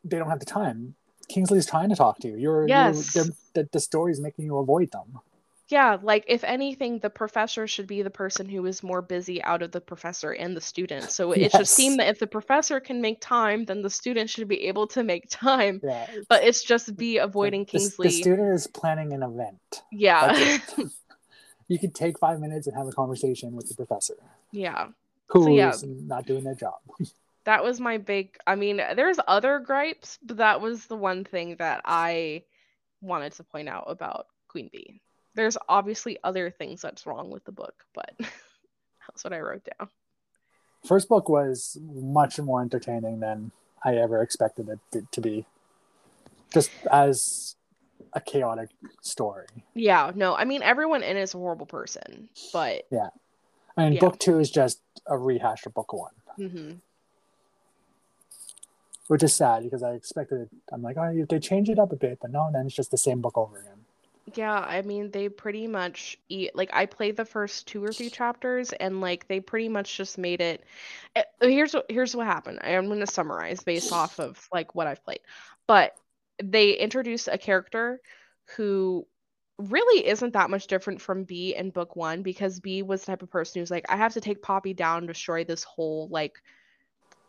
[0.04, 0.94] they don't have the time.
[1.28, 2.36] Kingsley's trying to talk to you.
[2.36, 3.14] You're, yes.
[3.14, 5.20] You're, the, the story is making you avoid them.
[5.72, 9.62] Yeah, like if anything, the professor should be the person who is more busy out
[9.62, 11.10] of the professor and the student.
[11.10, 11.52] So it yes.
[11.52, 14.86] should seem that if the professor can make time, then the student should be able
[14.88, 15.80] to make time.
[15.82, 18.08] Yeah, but it's just be avoiding the, Kingsley.
[18.08, 19.82] The, the student is planning an event.
[19.90, 20.58] Yeah.
[21.68, 24.16] you could take five minutes and have a conversation with the professor.
[24.50, 24.88] Yeah.
[25.28, 25.72] Who's so, yeah.
[26.06, 26.80] not doing their job.
[27.44, 31.56] that was my big I mean, there's other gripes, but that was the one thing
[31.60, 32.44] that I
[33.00, 35.00] wanted to point out about Queen Bee.
[35.34, 39.88] There's obviously other things that's wrong with the book, but that's what I wrote down.
[40.84, 43.52] First book was much more entertaining than
[43.84, 45.46] I ever expected it to be.
[46.52, 47.56] Just as
[48.12, 48.68] a chaotic
[49.00, 49.46] story.
[49.74, 53.08] Yeah, no, I mean everyone in is a horrible person, but yeah,
[53.76, 54.00] I mean yeah.
[54.00, 56.12] book two is just a rehash of book one.
[56.38, 56.72] Mm-hmm
[59.12, 60.40] which is sad because I expected.
[60.40, 60.48] it.
[60.72, 62.90] I'm like, oh, they change it up a bit, but no, and then it's just
[62.90, 63.81] the same book over again.
[64.34, 66.54] Yeah, I mean, they pretty much eat.
[66.54, 70.16] Like, I played the first two or three chapters, and like they pretty much just
[70.16, 70.64] made it.
[71.16, 72.60] Eh, here's what here's what happened.
[72.62, 75.20] I'm going to summarize based off of like what I've played,
[75.66, 75.96] but
[76.42, 78.00] they introduce a character
[78.56, 79.06] who
[79.58, 83.22] really isn't that much different from B in book one because B was the type
[83.22, 86.40] of person who's like, I have to take Poppy down, destroy this whole like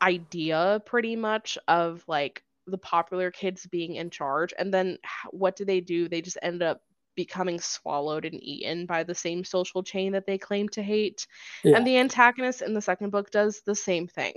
[0.01, 4.97] idea pretty much of like the popular kids being in charge and then
[5.31, 6.07] what do they do?
[6.07, 6.81] They just end up
[7.15, 11.27] becoming swallowed and eaten by the same social chain that they claim to hate
[11.63, 11.77] yeah.
[11.77, 14.33] and the antagonist in the second book does the same thing.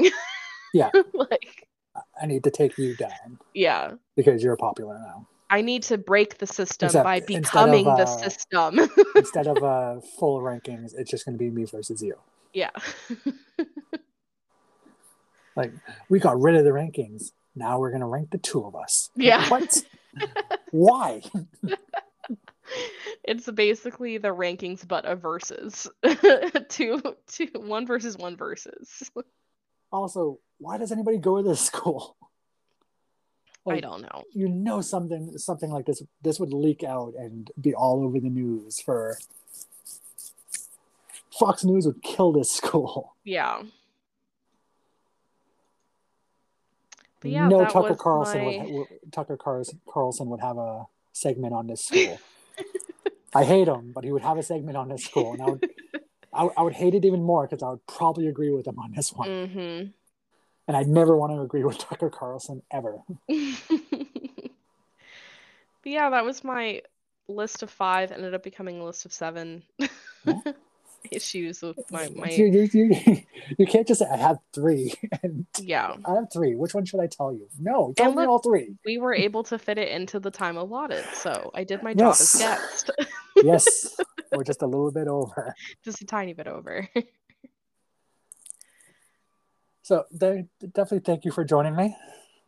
[0.74, 0.90] Yeah.
[1.14, 1.66] Like
[2.20, 3.92] i need to take you down yeah.
[4.16, 5.26] because you're popular now.
[5.48, 8.80] I need to break the system Except, by becoming of, uh, the system.
[9.14, 12.16] instead of uh, full rankings it's just going to be me versus you.
[12.52, 12.70] Yeah.
[15.56, 15.72] Like
[16.08, 17.32] we got rid of the rankings.
[17.56, 19.10] Now we're gonna rank the two of us.
[19.16, 19.48] Yeah.
[19.48, 19.82] What?
[20.70, 21.22] Why?
[23.24, 25.88] it's basically the rankings but a versus.
[26.68, 29.10] two two one versus one versus.
[29.90, 32.16] Also, why does anybody go to this school?
[33.64, 34.22] Like, I don't know.
[34.32, 38.28] You know something something like this this would leak out and be all over the
[38.28, 39.18] news for
[41.38, 43.14] Fox News would kill this school.
[43.24, 43.62] Yeah.
[43.62, 43.70] But
[47.22, 48.66] yeah, no Tucker Carlson my...
[48.70, 52.18] would, Tucker Carlson would have a segment on this school.
[53.34, 55.70] I hate him, but he would have a segment on this school, and I would,
[56.32, 58.92] I, I would hate it even more because I would probably agree with him on
[58.92, 59.28] this one.
[59.28, 59.88] Mm-hmm.
[60.68, 62.98] And I'd never want to agree with Tucker Carlson ever.
[63.28, 63.40] but
[65.84, 66.82] yeah, that was my
[67.28, 68.10] list of five.
[68.10, 69.62] Ended up becoming a list of seven.
[69.78, 69.88] Yeah.
[71.12, 72.28] issues with my my.
[72.28, 73.22] You, you, you,
[73.58, 74.94] you can't just say I have three.
[75.22, 76.54] And yeah, I have three.
[76.54, 77.48] Which one should I tell you?
[77.58, 78.74] No, tell and me look, all three.
[78.84, 82.08] We were able to fit it into the time allotted, so I did my job
[82.18, 82.34] yes.
[82.34, 82.90] as guest.
[83.36, 83.96] yes,
[84.32, 85.54] or just a little bit over.
[85.84, 86.88] Just a tiny bit over.
[89.82, 91.96] so, they definitely thank you for joining me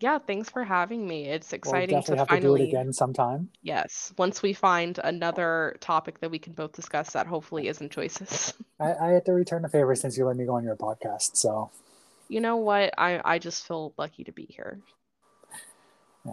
[0.00, 1.26] yeah, thanks for having me.
[1.26, 3.48] It's exciting we'll to have finally to do it again sometime.
[3.62, 8.54] Yes, once we find another topic that we can both discuss that hopefully isn't choices.
[8.80, 11.36] I, I had to return the favor since you let me go on your podcast.
[11.36, 11.70] So,
[12.28, 12.94] you know what?
[12.96, 14.78] I I just feel lucky to be here.
[16.24, 16.32] Yeah.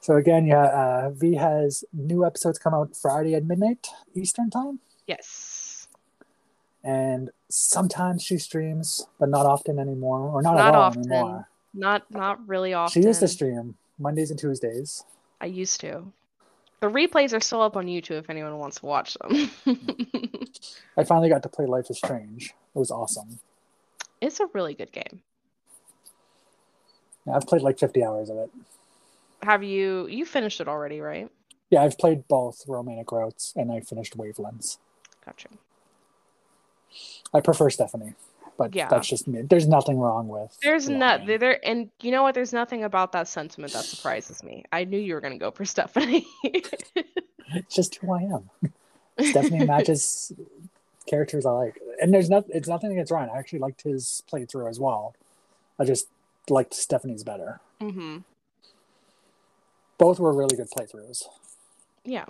[0.00, 4.78] So again, yeah, uh, V has new episodes come out Friday at midnight Eastern time.
[5.08, 5.88] Yes.
[6.84, 11.12] And sometimes she streams, but not often anymore, or not, not at all often.
[11.12, 11.48] anymore.
[11.76, 13.02] Not not really often.
[13.02, 15.04] She used to stream Mondays and Tuesdays.
[15.40, 16.10] I used to.
[16.80, 19.50] The replays are still up on YouTube if anyone wants to watch them.
[20.96, 22.54] I finally got to play Life is Strange.
[22.74, 23.38] It was awesome.
[24.20, 25.20] It's a really good game.
[27.26, 28.50] Yeah, I've played like 50 hours of it.
[29.42, 31.30] Have you you finished it already, right?
[31.68, 34.78] Yeah, I've played both Romantic Routes and I finished Wavelengths.
[35.24, 35.48] Gotcha.
[37.34, 38.14] I prefer Stephanie
[38.56, 38.88] but yeah.
[38.88, 39.42] that's just me.
[39.42, 40.56] There's nothing wrong with.
[40.62, 42.34] There's not there, and you know what?
[42.34, 44.64] There's nothing about that sentiment that surprises me.
[44.72, 46.26] I knew you were gonna go for Stephanie.
[46.44, 48.50] it's just who I am.
[49.30, 50.32] Stephanie matches
[51.06, 52.44] characters I like, and there's not.
[52.48, 53.30] It's nothing against Ryan.
[53.34, 55.14] I actually liked his playthrough as well.
[55.78, 56.08] I just
[56.48, 57.60] liked Stephanie's better.
[57.80, 58.18] Mm-hmm.
[59.98, 61.24] Both were really good playthroughs.
[62.04, 62.26] Yeah.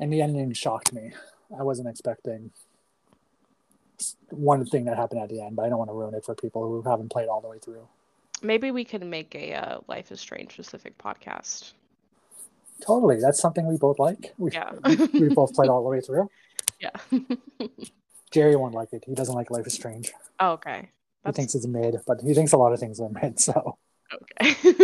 [0.00, 1.12] And the ending shocked me.
[1.58, 2.50] I wasn't expecting
[4.30, 6.34] one thing that happened at the end, but I don't want to ruin it for
[6.34, 7.86] people who haven't played all the way through.
[8.42, 11.72] Maybe we can make a uh, Life is Strange specific podcast.
[12.80, 14.34] Totally, that's something we both like.
[14.36, 14.72] We, yeah,
[15.12, 16.28] we both played all the way through.
[16.80, 16.90] Yeah.
[18.30, 19.04] Jerry won't like it.
[19.06, 20.12] He doesn't like Life is Strange.
[20.40, 20.90] Oh, okay.
[21.22, 21.36] That's...
[21.36, 23.38] He thinks it's mid, but he thinks a lot of things are mid.
[23.38, 23.78] So.
[24.12, 24.56] Okay.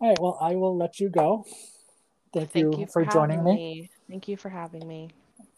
[0.00, 0.18] all right.
[0.18, 1.44] Well, I will let you go.
[2.36, 3.54] Thank, Thank you, you, for, for joining me.
[3.54, 3.90] me.
[4.10, 5.08] Thank you for having me.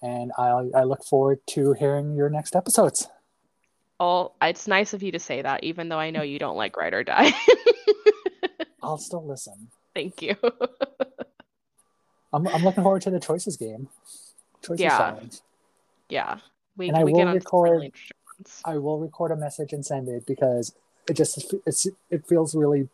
[0.01, 3.09] And I I look forward to hearing your next episodes.
[3.99, 6.77] Oh, it's nice of you to say that, even though I know you don't like
[6.77, 7.33] Ride or Die.
[8.83, 9.69] I'll still listen.
[9.93, 10.37] Thank you.
[12.33, 13.89] I'm I'm looking forward to the choices game.
[14.63, 14.99] Choices yeah.
[14.99, 15.41] challenge.
[16.09, 16.39] Yeah.
[16.77, 18.63] We, And I will record- really interesting ones.
[18.65, 20.77] I will record a message and send it because
[21.09, 22.89] it just it's it feels really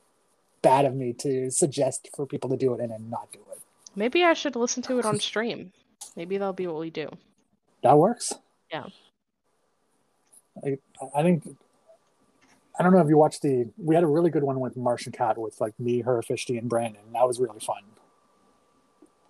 [0.63, 3.61] bad of me to suggest for people to do it and then not do it.
[3.97, 5.73] Maybe I should listen to it on stream.
[6.17, 7.09] Maybe that'll be what we do.
[7.83, 8.33] That works.
[8.73, 8.87] Yeah.
[10.65, 10.79] I
[11.17, 11.45] I think
[12.79, 15.13] I don't know if you watched the we had a really good one with Martian
[15.13, 17.03] Cat with like me, her, Fishty, and Brandon.
[17.13, 17.83] That was really fun.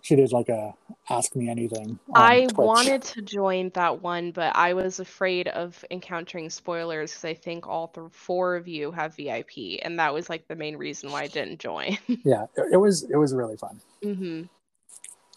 [0.01, 0.75] She did like a
[1.09, 1.99] ask me anything.
[2.13, 2.57] I Twitch.
[2.57, 7.67] wanted to join that one, but I was afraid of encountering spoilers because I think
[7.67, 11.23] all th- four of you have VIP, and that was like the main reason why
[11.23, 11.97] I didn't join.
[12.25, 13.81] Yeah, it, it was it was really fun.
[14.03, 14.43] hmm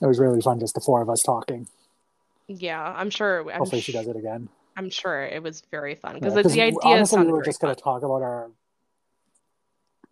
[0.01, 1.67] It was really fun just the four of us talking.
[2.47, 3.51] Yeah, I'm sure.
[3.51, 4.49] I'm, Hopefully she does it again.
[4.77, 7.61] I'm sure it was very fun Yeah, because 'cause the idea honestly, we were just
[7.61, 8.51] going to talk about our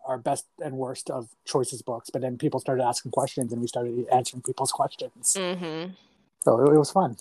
[0.06, 3.66] our best and worst of choices books, but then people started asking questions, and we
[3.66, 5.36] started answering people's questions.
[5.38, 5.92] Mm-hmm.
[6.40, 7.16] So it, it was fun.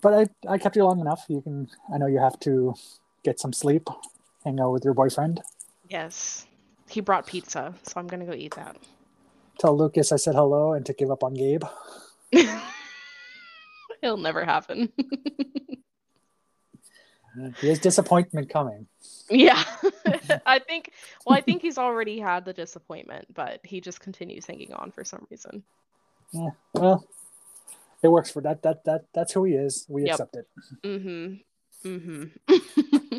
[0.00, 1.24] But I I kept you long enough.
[1.28, 1.68] You can.
[1.92, 2.74] I know you have to
[3.24, 3.88] get some sleep,
[4.44, 5.40] hang out with your boyfriend.
[5.88, 6.46] Yes,
[6.88, 8.76] he brought pizza, so I'm gonna go eat that.
[9.58, 11.64] Tell Lucas I said hello and to give up on Gabe.
[14.02, 14.92] It'll never happen.
[17.60, 18.86] There's disappointment coming.
[19.28, 19.62] yeah,
[20.46, 20.92] I think.
[21.26, 25.04] Well, I think he's already had the disappointment, but he just continues hanging on for
[25.04, 25.62] some reason.
[26.32, 26.50] Yeah.
[26.72, 27.06] Well,
[28.02, 28.62] it works for that.
[28.62, 29.84] That that that's who he is.
[29.88, 30.10] We Yep.
[30.12, 30.48] accept it.
[30.82, 31.88] Mm-hmm.
[31.88, 32.24] Mm-hmm.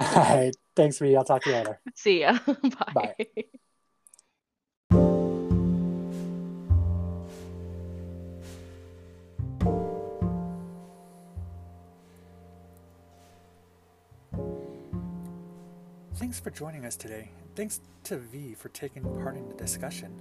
[0.01, 0.55] All right.
[0.75, 1.15] Thanks, me.
[1.15, 1.79] I'll talk to you later.
[1.93, 2.39] See ya.
[2.45, 3.13] Bye.
[3.17, 3.43] Bye.
[16.27, 17.29] Thanks for joining us today.
[17.39, 20.13] and Thanks to V for taking part in the discussion.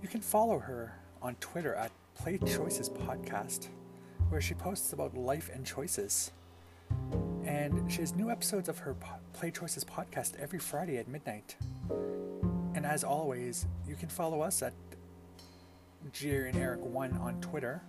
[0.00, 3.68] You can follow her on Twitter at Play Choices Podcast,
[4.30, 6.30] where she posts about life and choices.
[7.44, 8.96] And she has new episodes of her
[9.34, 11.56] Play Choices podcast every Friday at midnight.
[12.74, 14.72] And as always, you can follow us at
[16.10, 17.82] Jerry and Eric One on Twitter.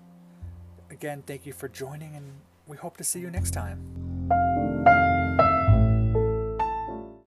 [0.92, 2.26] Again, thank you for joining, and
[2.68, 4.97] we hope to see you next time.